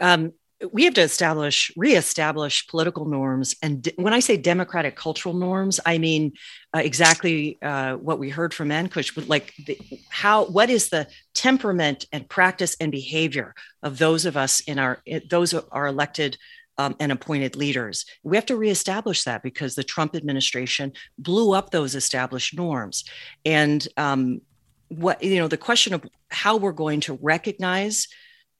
[0.00, 0.32] Um,
[0.72, 3.54] we have to establish, reestablish political norms.
[3.62, 6.32] And de- when I say democratic cultural norms, I mean
[6.74, 9.28] uh, exactly uh, what we heard from Ankush.
[9.28, 14.60] Like the, how, what is the temperament and practice and behavior of those of us
[14.60, 16.36] in our, those are elected
[16.78, 18.04] um, and appointed leaders.
[18.22, 23.04] We have to reestablish that because the Trump administration blew up those established norms.
[23.44, 24.40] And um,
[24.88, 28.08] what you know, the question of how we're going to recognize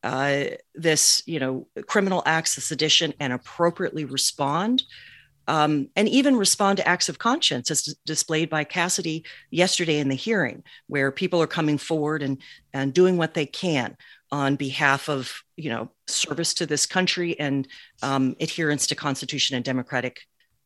[0.05, 4.85] uh, this, you know, criminal acts of sedition and appropriately respond.
[5.47, 10.14] Um, and even respond to acts of conscience as displayed by Cassidy yesterday in the
[10.14, 12.38] hearing, where people are coming forward and,
[12.73, 13.95] and doing what they can
[14.35, 17.69] on behalf of you know service to this country and
[18.03, 20.23] um, adherence to constitution and democratic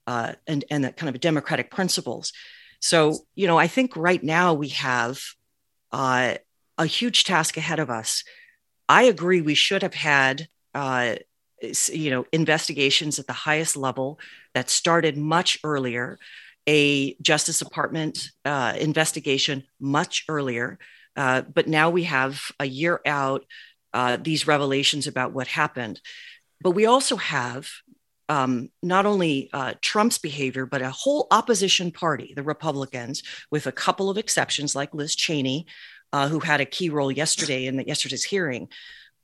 [0.06, 2.32] uh, and and that kind of democratic principles
[2.80, 5.20] so you know i think right now we have
[5.92, 6.34] uh,
[6.78, 8.24] a huge task ahead of us
[8.88, 11.14] i agree we should have had uh,
[11.92, 14.18] you know investigations at the highest level
[14.54, 16.18] that started much earlier
[16.66, 20.78] a justice department uh, investigation much earlier
[21.16, 23.44] uh, but now we have a year out
[23.92, 26.00] uh, these revelations about what happened.
[26.60, 27.68] But we also have
[28.28, 33.72] um, not only uh, Trump's behavior, but a whole opposition party, the Republicans, with a
[33.72, 35.66] couple of exceptions like Liz Cheney,
[36.12, 38.68] uh, who had a key role yesterday in the, yesterday's hearing,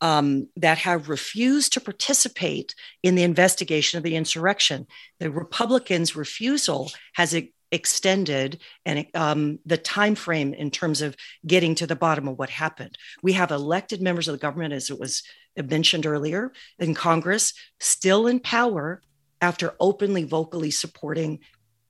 [0.00, 4.86] um, that have refused to participate in the investigation of the insurrection.
[5.20, 7.34] The Republicans' refusal has
[7.70, 11.16] extended and um, the time frame in terms of
[11.46, 12.96] getting to the bottom of what happened.
[13.22, 15.22] We have elected members of the government, as it was
[15.56, 19.00] mentioned earlier, in Congress, still in power
[19.40, 21.40] after openly, vocally supporting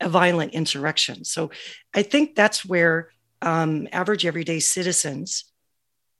[0.00, 1.24] a violent insurrection.
[1.24, 1.50] So
[1.94, 3.10] I think that's where
[3.44, 5.44] um, average, everyday citizens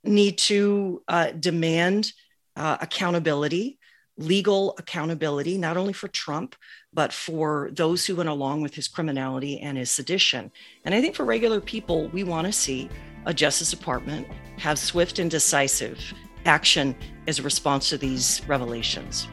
[0.03, 2.13] need to uh, demand
[2.55, 3.79] uh, accountability
[4.17, 6.55] legal accountability, not only for Trump,
[6.93, 10.51] but for those who went along with his criminality and his sedition.
[10.85, 12.89] And I think for regular people, we want to see
[13.25, 15.99] a Justice Department have swift and decisive
[16.45, 16.95] action
[17.27, 19.27] as a response to these revelations.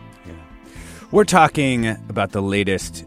[1.12, 3.04] We're talking about the latest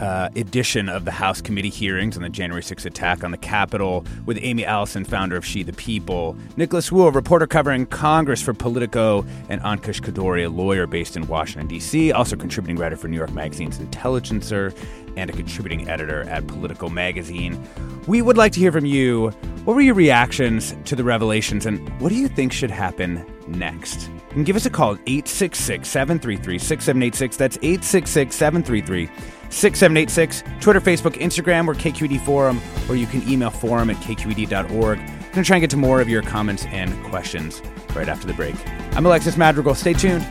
[0.00, 4.04] uh, edition of the House committee hearings on the January 6th attack on the Capitol
[4.26, 8.54] with Aimee Allison, founder of She the People, Nicholas Wu, a reporter covering Congress for
[8.54, 13.16] Politico, and Ankush Khardori, a lawyer based in Washington, D.C., also contributing writer for New
[13.16, 14.72] York Magazine's Intelligencer
[15.16, 17.62] and a contributing editor at Politico Magazine.
[18.06, 19.30] We would like to hear from you.
[19.64, 24.10] What were your reactions to the revelations, and what do you think should happen next?
[24.32, 27.36] And give us a call at 866 733 6786.
[27.36, 29.08] That's 866 733
[29.54, 30.42] 6786.
[30.60, 34.98] Twitter, Facebook, Instagram, or KQED Forum, or you can email forum at kqed.org.
[34.98, 37.62] I'm going to try and get to more of your comments and questions
[37.94, 38.54] right after the break.
[38.96, 39.74] I'm Alexis Madrigal.
[39.74, 40.26] Stay tuned.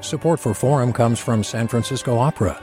[0.00, 2.62] Support for Forum comes from San Francisco Opera.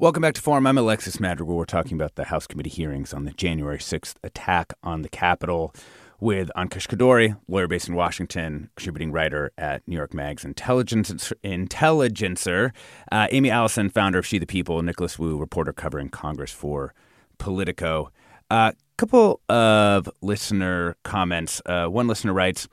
[0.00, 0.64] Welcome back to Forum.
[0.64, 1.56] I'm Alexis Madrigal.
[1.56, 5.74] We're talking about the House committee hearings on the January 6th attack on the Capitol
[6.20, 12.72] with Ankush Khardori, lawyer based in Washington, contributing writer at New York Mag's Intelligence, Intelligencer,
[13.10, 16.94] uh, Aimee Allison, founder of She the People, Nicholas Wu, reporter covering Congress for
[17.38, 18.12] Politico.
[18.52, 21.60] A uh, couple of listener comments.
[21.66, 22.68] Uh, one listener writes,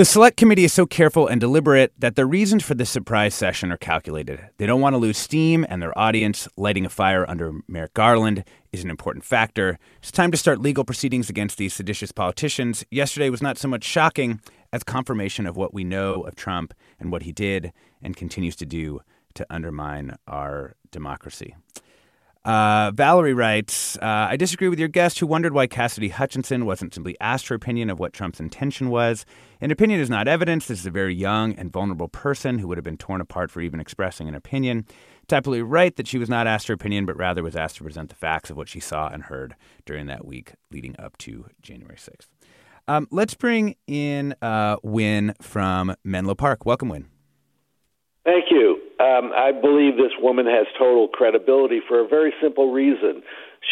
[0.00, 3.70] the select committee is so careful and deliberate that the reasons for this surprise session
[3.70, 4.40] are calculated.
[4.56, 8.44] They don't want to lose steam, and their audience, lighting a fire under Merrick Garland,
[8.72, 9.78] is an important factor.
[9.98, 12.82] It's time to start legal proceedings against these seditious politicians.
[12.90, 14.40] Yesterday was not so much shocking
[14.72, 17.70] as confirmation of what we know of Trump and what he did
[18.00, 19.00] and continues to do
[19.34, 21.54] to undermine our democracy.
[22.42, 26.94] Uh, Valerie writes, uh, I disagree with your guest who wondered why Cassidy Hutchinson wasn't
[26.94, 29.26] simply asked her opinion of what Trump's intention was.
[29.60, 30.66] An opinion is not evidence.
[30.66, 33.60] This is a very young and vulnerable person who would have been torn apart for
[33.60, 34.86] even expressing an opinion.
[35.30, 38.08] It's right that she was not asked her opinion, but rather was asked to present
[38.08, 41.96] the facts of what she saw and heard during that week leading up to January
[41.96, 42.28] 6th.
[42.88, 46.64] Um, let's bring in uh, Win from Menlo Park.
[46.64, 47.06] Welcome, Win.
[48.24, 48.79] Thank you.
[49.00, 53.22] Um, I believe this woman has total credibility for a very simple reason.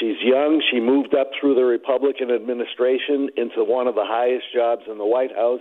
[0.01, 0.63] She's young.
[0.71, 5.05] She moved up through the Republican administration into one of the highest jobs in the
[5.05, 5.61] White House.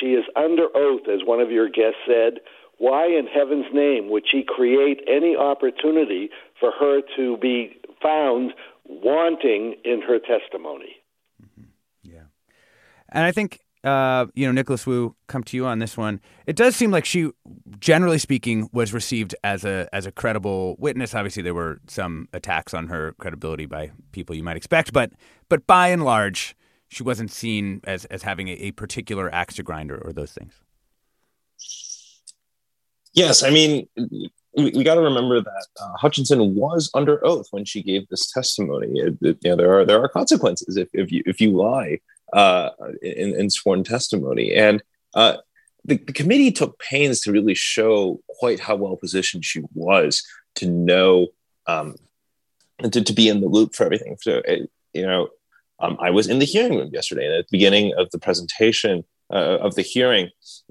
[0.00, 2.40] She is under oath, as one of your guests said.
[2.78, 8.52] Why in heaven's name would she create any opportunity for her to be found
[8.84, 10.96] wanting in her testimony?
[11.42, 11.70] Mm-hmm.
[12.02, 12.26] Yeah.
[13.10, 16.20] And I think uh, you know, Nicholas Wu, come to you on this one.
[16.46, 17.30] It does seem like she,
[17.78, 21.14] generally speaking, was received as a as a credible witness.
[21.14, 25.12] Obviously, there were some attacks on her credibility by people you might expect, but
[25.48, 26.56] but by and large,
[26.88, 30.32] she wasn't seen as as having a, a particular axe to grind or, or those
[30.32, 30.54] things.
[33.14, 37.64] Yes, I mean, we, we got to remember that uh, Hutchinson was under oath when
[37.64, 38.88] she gave this testimony.
[38.98, 42.00] It, it, you know, there are there are consequences if, if you if you lie
[42.32, 42.70] uh,
[43.02, 44.54] in, in, sworn testimony.
[44.54, 44.82] And
[45.14, 45.38] uh,
[45.84, 50.22] the, the, committee took pains to really show quite how well positioned she was
[50.56, 51.28] to know
[51.66, 51.96] um,
[52.82, 54.16] to, to be in the loop for everything.
[54.20, 55.28] So, it, you know,
[55.80, 59.04] um, I was in the hearing room yesterday, and at the beginning of the presentation
[59.32, 60.30] uh, of the hearing,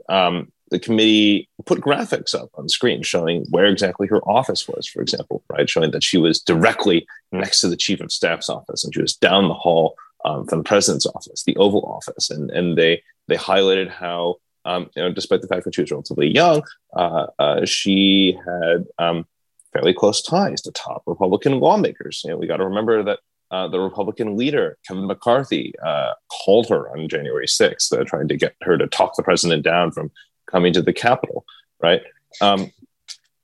[0.10, 5.02] um, the committee put graphics up on screen showing where exactly her office was, for
[5.02, 5.70] example, right?
[5.70, 9.16] Showing that she was directly next to the chief of staff's office and she was
[9.16, 9.96] down the hall
[10.26, 14.90] um, from the president's office, the Oval Office, and and they they highlighted how um,
[14.96, 16.64] you know despite the fact that she was relatively young,
[16.96, 19.26] uh, uh, she had um,
[19.74, 22.22] fairly close ties to top Republican lawmakers.
[22.24, 23.20] You know, we got to remember that.
[23.50, 28.36] Uh, the Republican leader, Kevin McCarthy, uh, called her on January 6th, uh, trying to
[28.36, 30.12] get her to talk the president down from
[30.48, 31.46] coming to the Capitol,
[31.82, 32.02] right?
[32.42, 32.74] Um,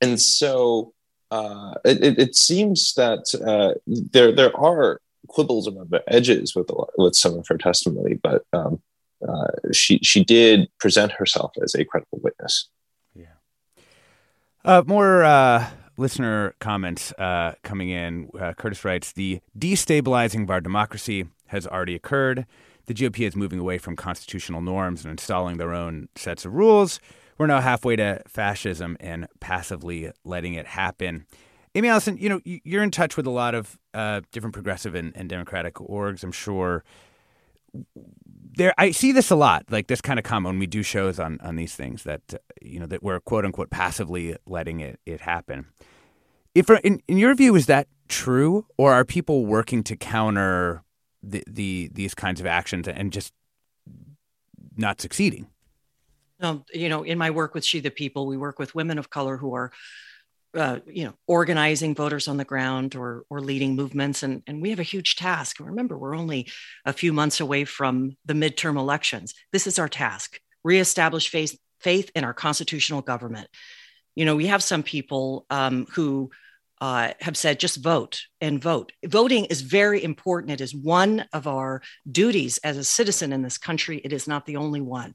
[0.02, 0.92] and so
[1.30, 6.84] uh, it, it, seems that uh, there there are quibbles around the edges with a,
[6.96, 8.80] with some of her testimony, but um,
[9.26, 12.68] uh, she she did present herself as a credible witness.
[13.14, 13.26] Yeah.
[14.64, 15.66] Uh, more uh,
[15.96, 18.30] listener comments uh, coming in.
[18.38, 22.46] Uh, Curtis writes: "The destabilizing of our democracy has already occurred.
[22.86, 27.00] The GOP is moving away from constitutional norms and installing their own sets of rules."
[27.36, 31.26] We're now halfway to fascism and passively letting it happen.
[31.74, 35.12] Aimee Allison, you know, you're in touch with a lot of uh, different progressive and,
[35.16, 36.22] and, democratic orgs.
[36.22, 36.84] I'm sure
[38.56, 38.72] there.
[38.78, 41.40] I see this a lot, like this kind of comment when we do shows on
[41.40, 45.22] on these things that uh, you know that we're quote unquote passively letting it it
[45.22, 45.66] happen.
[46.54, 50.84] If in, in your view, is that true, or are people working to counter
[51.22, 53.32] the, the these kinds of actions and just
[54.76, 55.48] not succeeding?
[56.40, 59.10] Um, you know, in my work with She the People, we work with women of
[59.10, 59.72] color who are
[60.54, 64.70] uh, you know, organizing voters on the ground or or leading movements, and and we
[64.70, 65.58] have a huge task.
[65.60, 66.48] Remember, we're only
[66.84, 69.34] a few months away from the midterm elections.
[69.52, 73.48] This is our task: reestablish faith faith in our constitutional government.
[74.14, 76.30] You know, we have some people um, who
[76.80, 78.92] uh, have said just vote and vote.
[79.04, 80.52] Voting is very important.
[80.52, 84.00] It is one of our duties as a citizen in this country.
[84.04, 85.14] It is not the only one.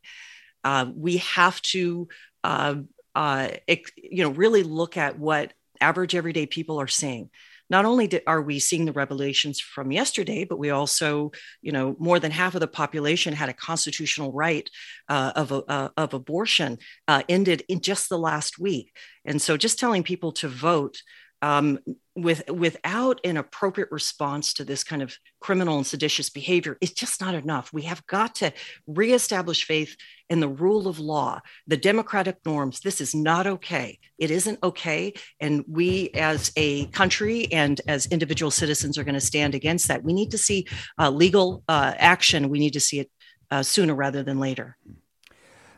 [0.63, 2.07] Uh, we have to
[2.43, 2.75] uh,
[3.19, 3.49] uh,
[3.97, 5.51] you know, really look at what
[5.81, 7.29] average everyday people are seeing.
[7.69, 12.17] Not only are we seeing the revelations from yesterday, but we also, you know, more
[12.21, 14.69] than half of the population had a constitutional right
[15.09, 16.77] uh, of, uh, of abortion
[17.09, 18.95] uh, ended in just the last week.
[19.25, 21.01] And so just telling people to vote
[21.41, 21.79] um,
[22.21, 27.21] with without an appropriate response to this kind of criminal and seditious behavior is just
[27.21, 27.71] not enough.
[27.73, 28.51] We have got to
[28.87, 29.95] reestablish faith
[30.29, 32.81] in the rule of law, the democratic norms.
[32.81, 33.99] This is not okay.
[34.17, 39.21] It isn't okay, and we, as a country and as individual citizens, are going to
[39.21, 40.03] stand against that.
[40.03, 40.67] We need to see
[40.97, 42.49] uh, legal uh, action.
[42.49, 43.11] We need to see it
[43.51, 44.77] uh, sooner rather than later.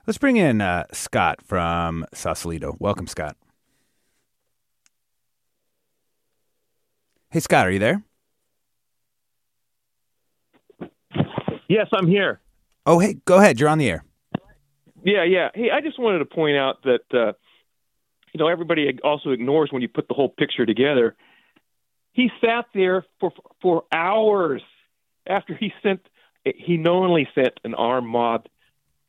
[0.08, 2.76] Let's bring in uh, Scott from Sausalito.
[2.80, 3.38] Welcome, Scott.
[7.32, 8.04] Hey, Scott, are you there?
[11.70, 12.42] Yes, I'm here.
[12.86, 13.58] Oh, hey, go ahead.
[13.58, 14.04] You're on the air.
[15.06, 15.48] Yeah, yeah.
[15.54, 17.32] Hey, I just wanted to point out that uh,
[18.34, 21.16] you know everybody also ignores when you put the whole picture together.
[22.12, 24.62] He sat there for for hours
[25.26, 26.02] after he sent
[26.44, 28.48] he knowingly sent an armed mob,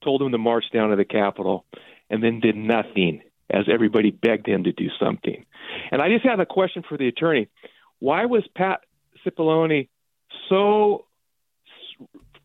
[0.05, 1.65] told him to march down to the Capitol,
[2.09, 5.45] and then did nothing as everybody begged him to do something.
[5.91, 7.49] And I just have a question for the attorney.
[8.03, 8.81] Why was Pat
[9.25, 9.89] Cipollone
[10.49, 11.05] so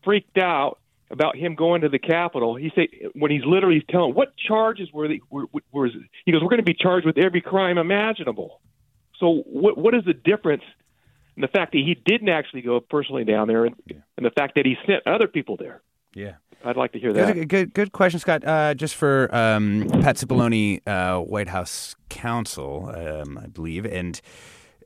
[0.04, 0.78] freaked out
[1.10, 2.54] about him going to the Capitol?
[2.54, 5.88] He said when he's literally telling what charges were they were, were
[6.24, 8.60] he goes we're going to be charged with every crime imaginable.
[9.18, 10.62] So what what is the difference
[11.34, 13.96] in the fact that he didn't actually go personally down there and, yeah.
[14.16, 15.82] and the fact that he sent other people there?
[16.14, 16.34] Yeah.
[16.64, 17.34] I'd like to hear that.
[17.34, 18.44] Good, good, good question, Scott.
[18.44, 24.20] Uh, just for um, Pat Cipollone, uh, White House counsel, um, I believe, and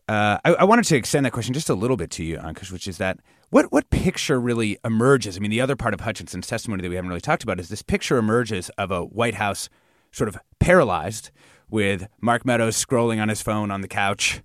[0.09, 2.73] uh, I, I, wanted to extend that question just a little bit to you, Ankush,
[2.73, 5.37] which is that what what picture really emerges?
[5.37, 7.69] I mean, the other part of Hutchinson's testimony that we haven't really talked about is
[7.69, 9.69] this picture emerges of a White House
[10.11, 11.31] sort of paralyzed
[11.71, 14.43] with Mark Meadows scrolling on his phone on the couch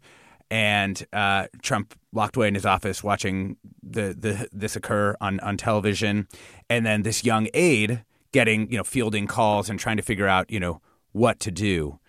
[0.50, 5.58] and uh, Trump locked away in his office watching the, the this occur on, on
[5.58, 6.28] television,
[6.70, 10.50] and then this young aide getting you know fielding calls and trying to figure out
[10.52, 10.82] you know
[11.12, 12.00] what to do.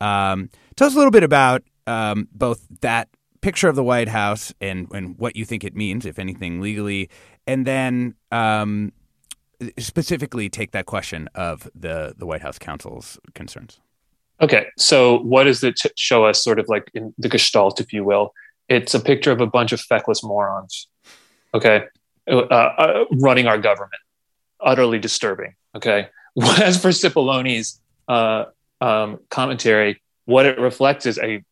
[0.00, 3.08] Um, tell us a little bit about um, both that
[3.40, 7.08] picture of the White House and and what you think it means, if anything, legally,
[7.46, 8.92] and then um,
[9.78, 13.80] specifically take that question of the the White House counsel's concerns.
[14.40, 18.04] Okay, so what does it show us, sort of like in the Gestalt, if you
[18.04, 18.32] will?
[18.68, 20.86] It's a picture of a bunch of feckless morons.
[21.54, 21.84] Okay,
[22.30, 24.00] uh, uh, running our government,
[24.60, 25.54] utterly disturbing.
[25.74, 26.08] Okay,
[26.60, 28.44] as for Cipollone's uh,
[28.80, 31.42] um, commentary, what it reflects is a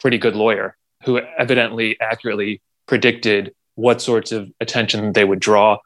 [0.00, 5.78] pretty good lawyer who evidently accurately predicted what sorts of attention they would draw,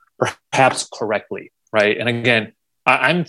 [0.51, 1.97] perhaps correctly, right?
[1.99, 2.53] And again,
[2.87, 3.25] I, am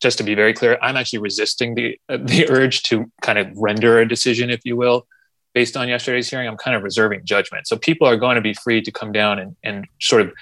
[0.00, 4.00] just to be very clear, I'm actually resisting the the urge to kind of render
[4.00, 5.06] a decision, if you will,
[5.52, 6.48] based on yesterday's hearing.
[6.48, 7.66] I'm kind of reserving judgment.
[7.66, 10.32] So people are going to be free to come down and, and sort of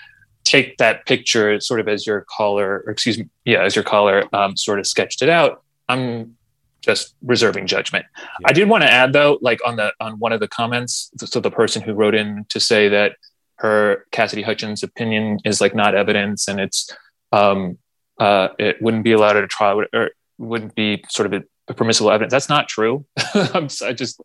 [0.44, 4.24] take that picture, sort of as your caller, or excuse me, yeah, as your caller
[4.32, 5.62] um, sort of sketched it out.
[5.88, 6.36] I'm
[6.82, 8.04] just reserving judgment.
[8.40, 8.48] Yeah.
[8.48, 11.40] I did want to add though, like on the on one of the comments, so
[11.40, 13.16] the person who wrote in to say that
[13.56, 16.90] her Cassidy Hutchins opinion is like not evidence and it's
[17.30, 17.78] um
[18.18, 22.10] uh it wouldn't be allowed at a trial or wouldn't be sort of a permissible
[22.10, 22.32] evidence.
[22.32, 23.06] That's not true.
[23.34, 24.20] I'm I just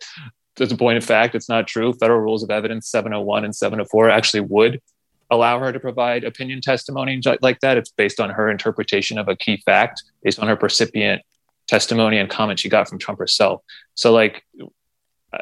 [0.59, 1.93] as a point of fact, it's not true.
[1.93, 4.81] Federal rules of evidence 701 and 704 actually would
[5.29, 7.77] allow her to provide opinion testimony like that.
[7.77, 11.21] It's based on her interpretation of a key fact, based on her percipient
[11.67, 13.61] testimony and comments she got from Trump herself.
[13.93, 14.43] So like,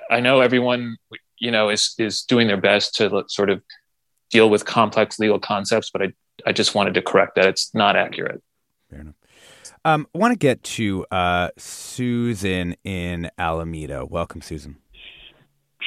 [0.09, 0.97] I know everyone,
[1.39, 3.61] you know, is is doing their best to sort of
[4.31, 6.13] deal with complex legal concepts, but I
[6.45, 8.41] I just wanted to correct that it's not accurate.
[8.89, 9.15] Fair enough.
[9.83, 14.05] Um, I want to get to uh, Susan in Alameda.
[14.05, 14.77] Welcome, Susan.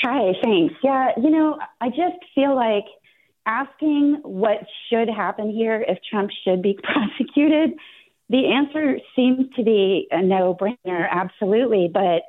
[0.03, 0.75] Hi, thanks.
[0.83, 2.85] Yeah, you know, I just feel like
[3.47, 4.59] asking what
[4.89, 7.73] should happen here if Trump should be prosecuted
[8.29, 11.91] the answer seems to be a no brainer, absolutely.
[11.93, 12.23] But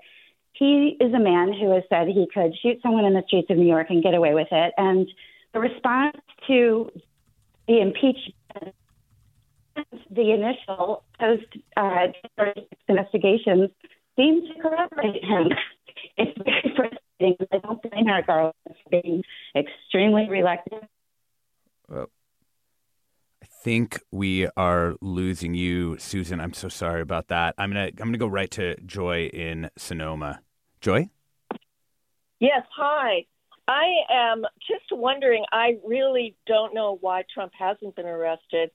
[0.54, 3.58] he is a man who has said he could shoot someone in the streets of
[3.58, 4.74] New York and get away with it.
[4.78, 5.08] And
[5.54, 6.92] the response to
[7.68, 8.76] the impeachment,
[10.10, 11.46] the initial post
[11.78, 12.08] uh,
[12.88, 13.70] investigations,
[14.16, 15.48] seemed to corroborate him.
[16.18, 17.48] it's very frustrating.
[17.52, 19.24] I don't blame Merrick Garland for being
[19.56, 20.84] extremely reluctant.
[21.88, 22.10] Well,
[23.64, 26.40] think we are losing you, Susan.
[26.40, 27.56] I'm so sorry about that.
[27.58, 30.42] I'm gonna I'm gonna go right to Joy in Sonoma.
[30.82, 31.10] Joy.
[32.40, 32.64] Yes.
[32.76, 33.26] Hi.
[33.68, 35.46] I am just wondering.
[35.52, 38.72] I really don't know why Trump hasn't been arrested.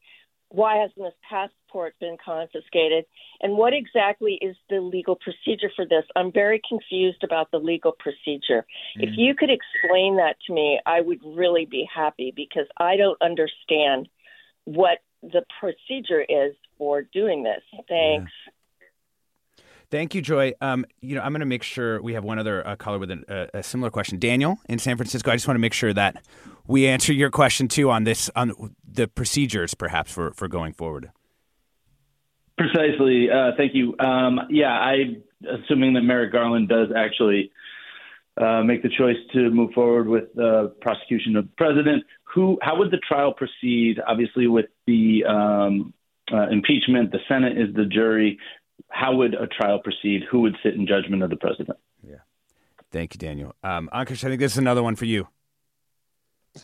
[0.51, 3.07] Why hasn't his passport been confiscated?
[3.41, 6.05] And what exactly is the legal procedure for this?
[6.15, 8.65] I'm very confused about the legal procedure.
[8.97, 9.03] Mm-hmm.
[9.03, 13.21] If you could explain that to me, I would really be happy because I don't
[13.21, 14.09] understand
[14.65, 17.63] what the procedure is for doing this.
[17.89, 18.33] Thanks.
[18.47, 18.53] Yeah.
[19.91, 20.55] Thank you, Joy.
[20.61, 23.11] Um, you know, I'm going to make sure we have one other uh, caller with
[23.11, 24.19] an, uh, a similar question.
[24.19, 25.31] Daniel in San Francisco.
[25.31, 26.25] I just want to make sure that
[26.67, 31.11] we answer your question too on this on the procedures, perhaps for for going forward.
[32.59, 33.31] Precisely.
[33.31, 33.95] Uh, thank you.
[33.99, 35.17] Um, yeah, I
[35.49, 37.53] assuming that Merrick Garland does actually
[38.41, 42.05] uh, make the choice to move forward with the prosecution of the president.
[42.35, 42.59] Who?
[42.63, 44.01] How would the trial proceed?
[44.07, 45.95] Obviously, with the um,
[46.33, 48.39] uh, impeachment, the Senate is the jury
[48.89, 50.23] how would a trial proceed?
[50.31, 51.79] Who would sit in judgment of the president?
[52.07, 52.19] Yeah.
[52.93, 53.55] Thank you, Daniel.
[53.63, 55.29] Um, Ankush, I think this is another one for you.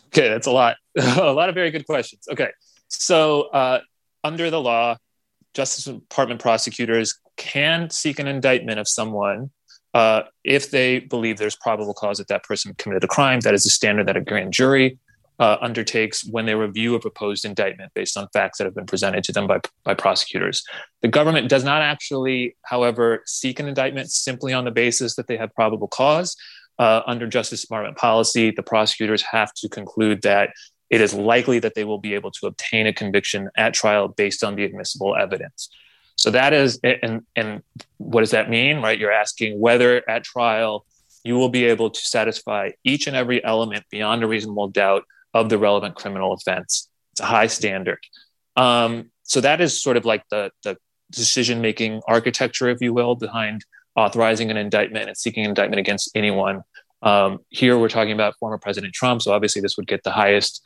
[0.06, 0.76] Okay, that's a lot.
[0.98, 2.26] a lot of very good questions.
[2.30, 2.50] Okay.
[2.88, 3.80] So, uh,
[4.22, 4.96] under the law,
[5.54, 9.50] Justice Department prosecutors can seek an indictment of someone
[9.94, 13.40] uh, if they believe there's probable cause that that person committed a crime.
[13.40, 14.98] That is a standard that a grand jury
[15.40, 19.24] uh, undertakes when they review a proposed indictment based on facts that have been presented
[19.24, 20.62] to them by, by prosecutors.
[21.00, 25.38] The government does not actually, however, seek an indictment simply on the basis that they
[25.38, 26.36] have probable cause.
[26.78, 30.50] Uh, under Justice Department policy, the prosecutors have to conclude that
[30.90, 34.44] it is likely that they will be able to obtain a conviction at trial based
[34.44, 35.70] on the admissible evidence.
[36.16, 37.62] So that is, and, and
[37.96, 38.98] what does that mean, right?
[38.98, 40.84] You're asking whether at trial
[41.24, 45.04] you will be able to satisfy each and every element beyond a reasonable doubt
[45.34, 46.88] of the relevant criminal offense.
[47.12, 48.00] It's a high standard.
[48.56, 50.76] Um, so that is sort of like the, the
[51.10, 53.64] decision making architecture, if you will, behind
[53.96, 56.62] authorizing an indictment and seeking an indictment against anyone.
[57.02, 60.62] Um, here we're talking about former President Trump, so obviously this would get the highest,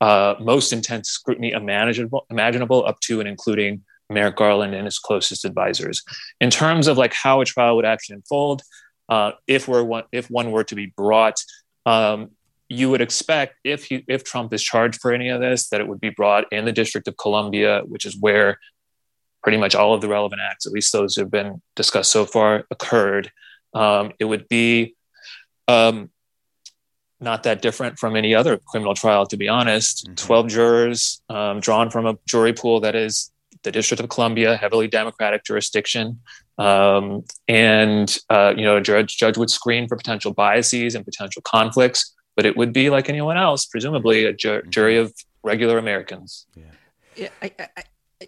[0.00, 5.44] uh, most intense scrutiny imaginable, imaginable, up to and including Merrick Garland and his closest
[5.44, 6.02] advisors.
[6.40, 8.62] In terms of like how a trial would actually unfold,
[9.08, 11.36] uh, if we're one, if one were to be brought,
[11.86, 12.30] um,
[12.68, 15.88] you would expect if he, if Trump is charged for any of this, that it
[15.88, 18.58] would be brought in the District of Columbia, which is where
[19.42, 22.26] pretty much all of the relevant acts, at least those that have been discussed so
[22.26, 23.30] far, occurred.
[23.72, 24.96] Um, it would be
[25.66, 26.10] um,
[27.20, 30.04] not that different from any other criminal trial, to be honest.
[30.04, 30.14] Mm-hmm.
[30.14, 33.30] 12 jurors um, drawn from a jury pool that is
[33.62, 36.20] the District of Columbia, heavily Democratic jurisdiction.
[36.58, 41.42] Um, and, uh, you know, a judge, judge would screen for potential biases and potential
[41.42, 44.70] conflicts but it would be like anyone else, presumably a ju- mm-hmm.
[44.70, 46.46] jury of regular Americans.
[46.54, 46.62] Yeah.
[47.16, 47.82] yeah I, I,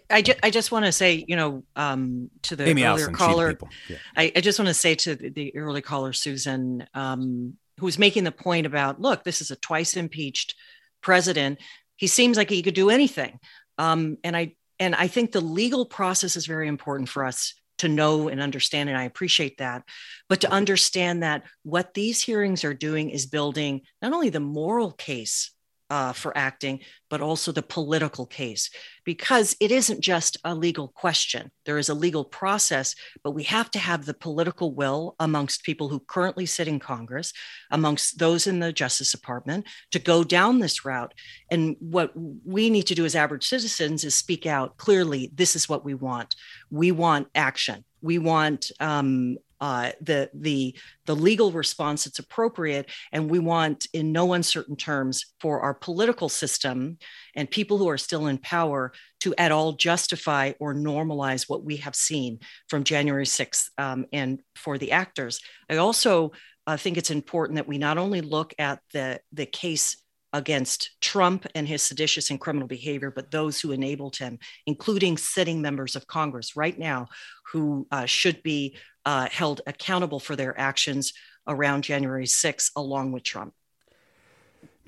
[0.09, 3.13] I, ju- I just want to say, you know, um, to the Aimee earlier Allison,
[3.13, 3.57] caller,
[3.87, 3.95] yeah.
[4.17, 7.97] I, I, just want to say to the, the early caller, Susan, um, who was
[7.97, 10.55] making the point about, look, this is a twice impeached
[10.99, 11.59] president.
[11.95, 13.39] He seems like he could do anything.
[13.77, 17.87] Um, and I, and I think the legal process is very important for us to
[17.87, 18.89] know and understand.
[18.89, 19.83] And I appreciate that.
[20.27, 24.91] But to understand that what these hearings are doing is building not only the moral
[24.91, 25.51] case
[25.91, 26.79] uh, for acting,
[27.09, 28.69] but also the political case,
[29.03, 31.51] because it isn't just a legal question.
[31.65, 35.89] There is a legal process, but we have to have the political will amongst people
[35.89, 37.33] who currently sit in Congress,
[37.69, 41.13] amongst those in the Justice Department, to go down this route.
[41.51, 42.13] And what
[42.45, 45.93] we need to do as average citizens is speak out clearly this is what we
[45.93, 46.35] want.
[46.69, 47.83] We want action.
[48.01, 54.11] We want um, uh, the the the legal response that's appropriate, and we want, in
[54.11, 56.97] no uncertain terms, for our political system
[57.35, 61.77] and people who are still in power to at all justify or normalize what we
[61.77, 65.39] have seen from January 6th, um, and for the actors.
[65.69, 66.31] I also
[66.65, 69.97] uh, think it's important that we not only look at the the case
[70.33, 75.61] against Trump and his seditious and criminal behavior, but those who enabled him, including sitting
[75.61, 77.07] members of Congress right now
[77.51, 81.13] who uh, should be uh, held accountable for their actions
[81.47, 83.53] around January 6th, along with Trump.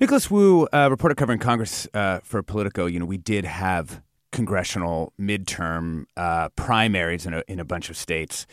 [0.00, 4.02] Nicholas Wu, reporter covering Congress uh, for Politico, you know, we did have
[4.32, 8.46] congressional midterm uh, primaries in a, in a bunch of states.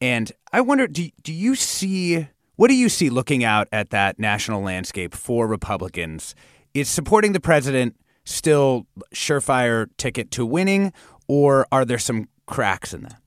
[0.00, 4.18] And I wonder, do, do you see what do you see looking out at that
[4.18, 6.36] national landscape for Republicans?
[6.72, 10.92] Is supporting the president still surefire ticket to winning,
[11.26, 13.20] or are there some cracks in that?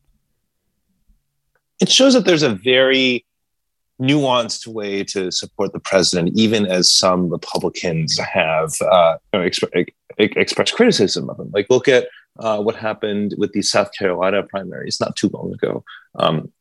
[1.80, 3.26] It shows that there's a very
[4.02, 11.30] nuanced way to support the president, even as some Republicans have uh, exp- expressed criticism
[11.30, 11.50] of him.
[11.54, 12.08] Like, look at
[12.40, 15.84] uh, what happened with the South Carolina primaries not too long ago.
[16.20, 16.52] Um,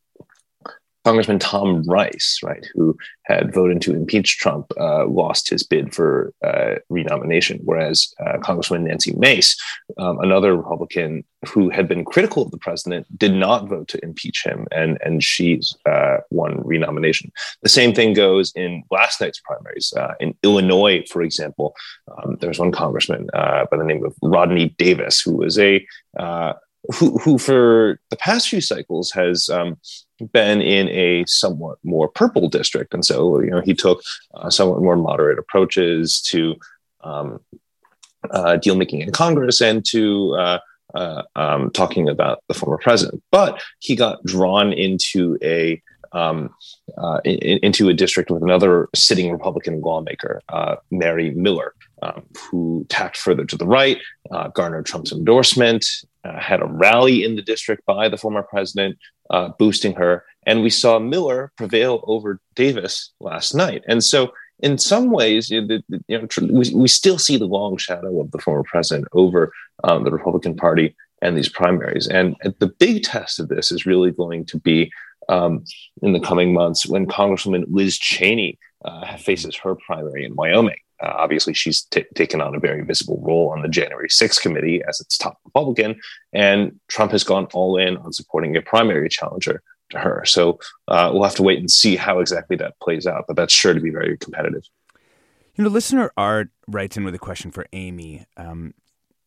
[1.07, 6.33] Congressman Tom Rice, right, who had voted to impeach Trump, uh, lost his bid for
[6.43, 9.55] uh, renomination, whereas uh, Congresswoman Nancy Mace,
[9.97, 14.43] um, another Republican who had been critical of the president, did not vote to impeach
[14.45, 17.31] him, and and she uh, won renomination.
[17.61, 21.73] The same thing goes in last night's primaries uh, in Illinois, for example.
[22.17, 25.87] Um, there was one congressman uh, by the name of Rodney Davis who was a
[26.95, 29.77] who, who for the past few cycles has um,
[30.31, 34.01] been in a somewhat more purple district, and so you know he took
[34.33, 36.55] uh, somewhat more moderate approaches to
[37.03, 37.39] um,
[38.31, 40.59] uh, deal making in Congress and to uh,
[40.95, 43.23] uh, um, talking about the former president.
[43.31, 45.81] But he got drawn into a
[46.13, 46.49] um,
[46.97, 52.85] uh, in, into a district with another sitting Republican lawmaker, uh, Mary Miller, um, who
[52.89, 53.99] tacked further to the right,
[54.31, 55.85] uh, garnered Trump's endorsement,
[56.23, 58.97] uh, had a rally in the district by the former president,
[59.29, 60.23] uh, boosting her.
[60.45, 63.83] And we saw Miller prevail over Davis last night.
[63.87, 68.31] And so, in some ways, you know, we, we still see the long shadow of
[68.31, 69.53] the former president over
[69.83, 72.07] um, the Republican Party and these primaries.
[72.07, 74.91] And the big test of this is really going to be
[75.29, 75.63] um,
[76.01, 80.77] in the coming months when Congresswoman Liz Cheney uh, faces her primary in Wyoming.
[81.01, 84.81] Uh, obviously, she's t- taken on a very visible role on the January 6th committee
[84.87, 85.99] as its top Republican,
[86.33, 90.23] and Trump has gone all in on supporting a primary challenger to her.
[90.25, 93.53] So uh, we'll have to wait and see how exactly that plays out, but that's
[93.53, 94.63] sure to be very competitive.
[95.55, 98.25] You know, listener Art writes in with a question for Aimee.
[98.35, 98.73] Um,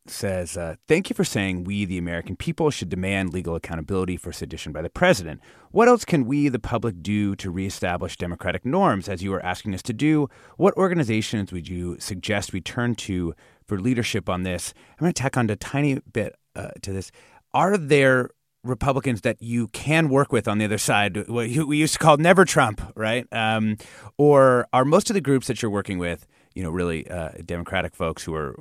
[0.07, 4.33] says, uh, Thank you for saying we, the American people, should demand legal accountability for
[4.33, 5.41] sedition by the president.
[5.71, 9.75] What else can we, the public, do to reestablish democratic norms, as you are asking
[9.75, 10.29] us to do?
[10.57, 13.35] What organizations would you suggest we turn to
[13.67, 14.75] for leadership on this?
[14.93, 17.13] I'm going to tack on a tiny bit uh, to this.
[17.53, 18.31] Are there
[18.63, 22.19] Republicans that you can work with on the other side, what we used to call
[22.19, 23.27] never Trump, right?
[23.33, 23.79] Um,
[24.19, 27.95] or are most of the groups that you're working with, you know, really uh, Democratic
[27.95, 28.55] folks who are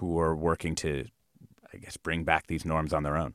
[0.00, 1.06] who are working to,
[1.72, 3.34] I guess, bring back these norms on their own?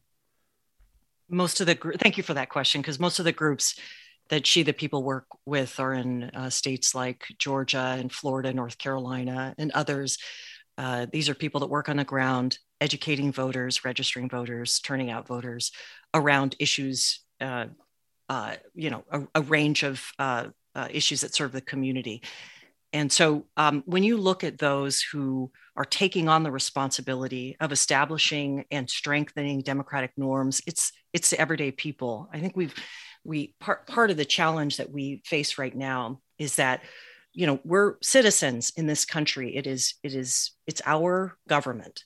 [1.30, 3.80] Most of the thank you for that question because most of the groups
[4.30, 8.78] that she the people work with are in uh, states like Georgia and Florida, North
[8.78, 10.18] Carolina, and others.
[10.78, 15.28] Uh, these are people that work on the ground, educating voters, registering voters, turning out
[15.28, 15.72] voters
[16.14, 17.22] around issues.
[17.40, 17.68] Uh,
[18.28, 22.22] uh you know, a, a range of uh, uh, issues that serve the community.
[22.96, 27.74] And so um, when you look at those who are taking on the responsibility of
[27.74, 32.30] establishing and strengthening democratic norms, it's it's the everyday people.
[32.32, 32.74] I think we've
[33.26, 36.84] we part part of the challenge that we face right now is that
[37.34, 39.58] you know we're citizens in this country.
[39.58, 42.02] It is it is it's our government,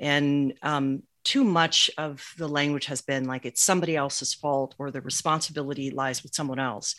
[0.00, 4.90] and um, too much of the language has been like it's somebody else's fault or
[4.90, 6.96] the responsibility lies with someone else.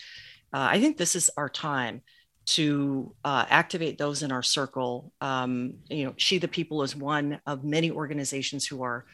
[0.54, 2.04] Uh, I think this is our time
[2.46, 5.12] to uh, activate those in our circle.
[5.22, 9.06] Um, you know, She the People is one of many organizations who are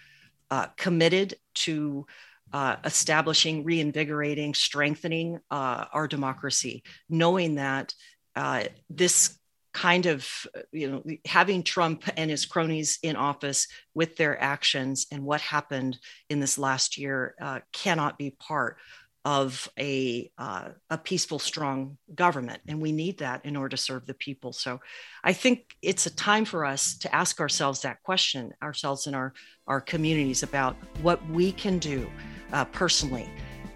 [0.52, 2.06] uh, committed to
[2.52, 7.94] uh, establishing, reinvigorating, strengthening uh, our democracy, knowing that
[8.36, 9.38] uh, this
[9.72, 10.28] kind of,
[10.72, 16.00] you know, having Trump and his cronies in office with their actions and what happened
[16.30, 18.78] in this last year uh, cannot be part
[19.26, 24.06] of a uh, a peaceful, strong government, and we need that in order to serve
[24.06, 24.54] the people.
[24.54, 24.80] So,
[25.24, 29.34] I think it's a time for us to ask ourselves that question, ourselves in our
[29.68, 32.10] our communities, about what we can do
[32.54, 33.30] uh, personally.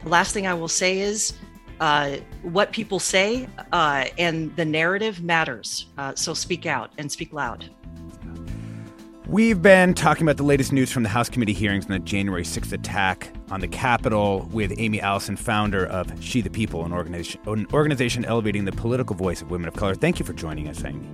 [0.03, 1.33] The last thing I will say is.
[1.79, 5.87] Uh, what people say uh, and the narrative matters.
[5.97, 7.69] Uh, so speak out and speak loud.
[9.28, 12.43] We've been talking about the latest news from the House committee hearings on the January
[12.43, 17.39] 6th attack on the Capitol with Aimee Allison, founder of She the People, an organization,
[17.47, 19.95] an organization elevating the political voice of women of color.
[19.95, 21.07] Thank you for joining us, Aimee.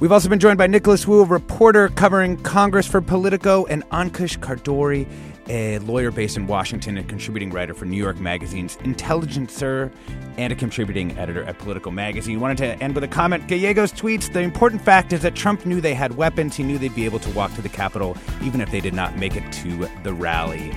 [0.00, 4.38] We've also been joined by Nicholas Wu, a reporter covering Congress for Politico, and Ankush
[4.38, 5.06] Khardori,
[5.50, 9.90] a lawyer based in Washington and contributing writer for New York Magazine's Intelligencer
[10.38, 12.38] and a contributing editor at Politico Magazine.
[12.38, 13.48] Wanted to end with a comment.
[13.48, 16.54] Gallegos tweets The important fact is that Trump knew they had weapons.
[16.54, 19.18] He knew they'd be able to walk to the Capitol even if they did not
[19.18, 20.72] make it to the rally.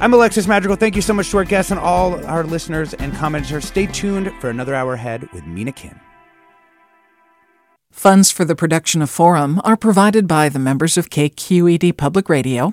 [0.00, 0.76] I'm Alexis Madrigal.
[0.76, 3.64] Thank you so much to our guests and all our listeners and commenters.
[3.64, 5.98] Stay tuned for another hour ahead with Mina Kim.
[7.90, 12.72] Funds for the production of Forum are provided by the members of KQED Public Radio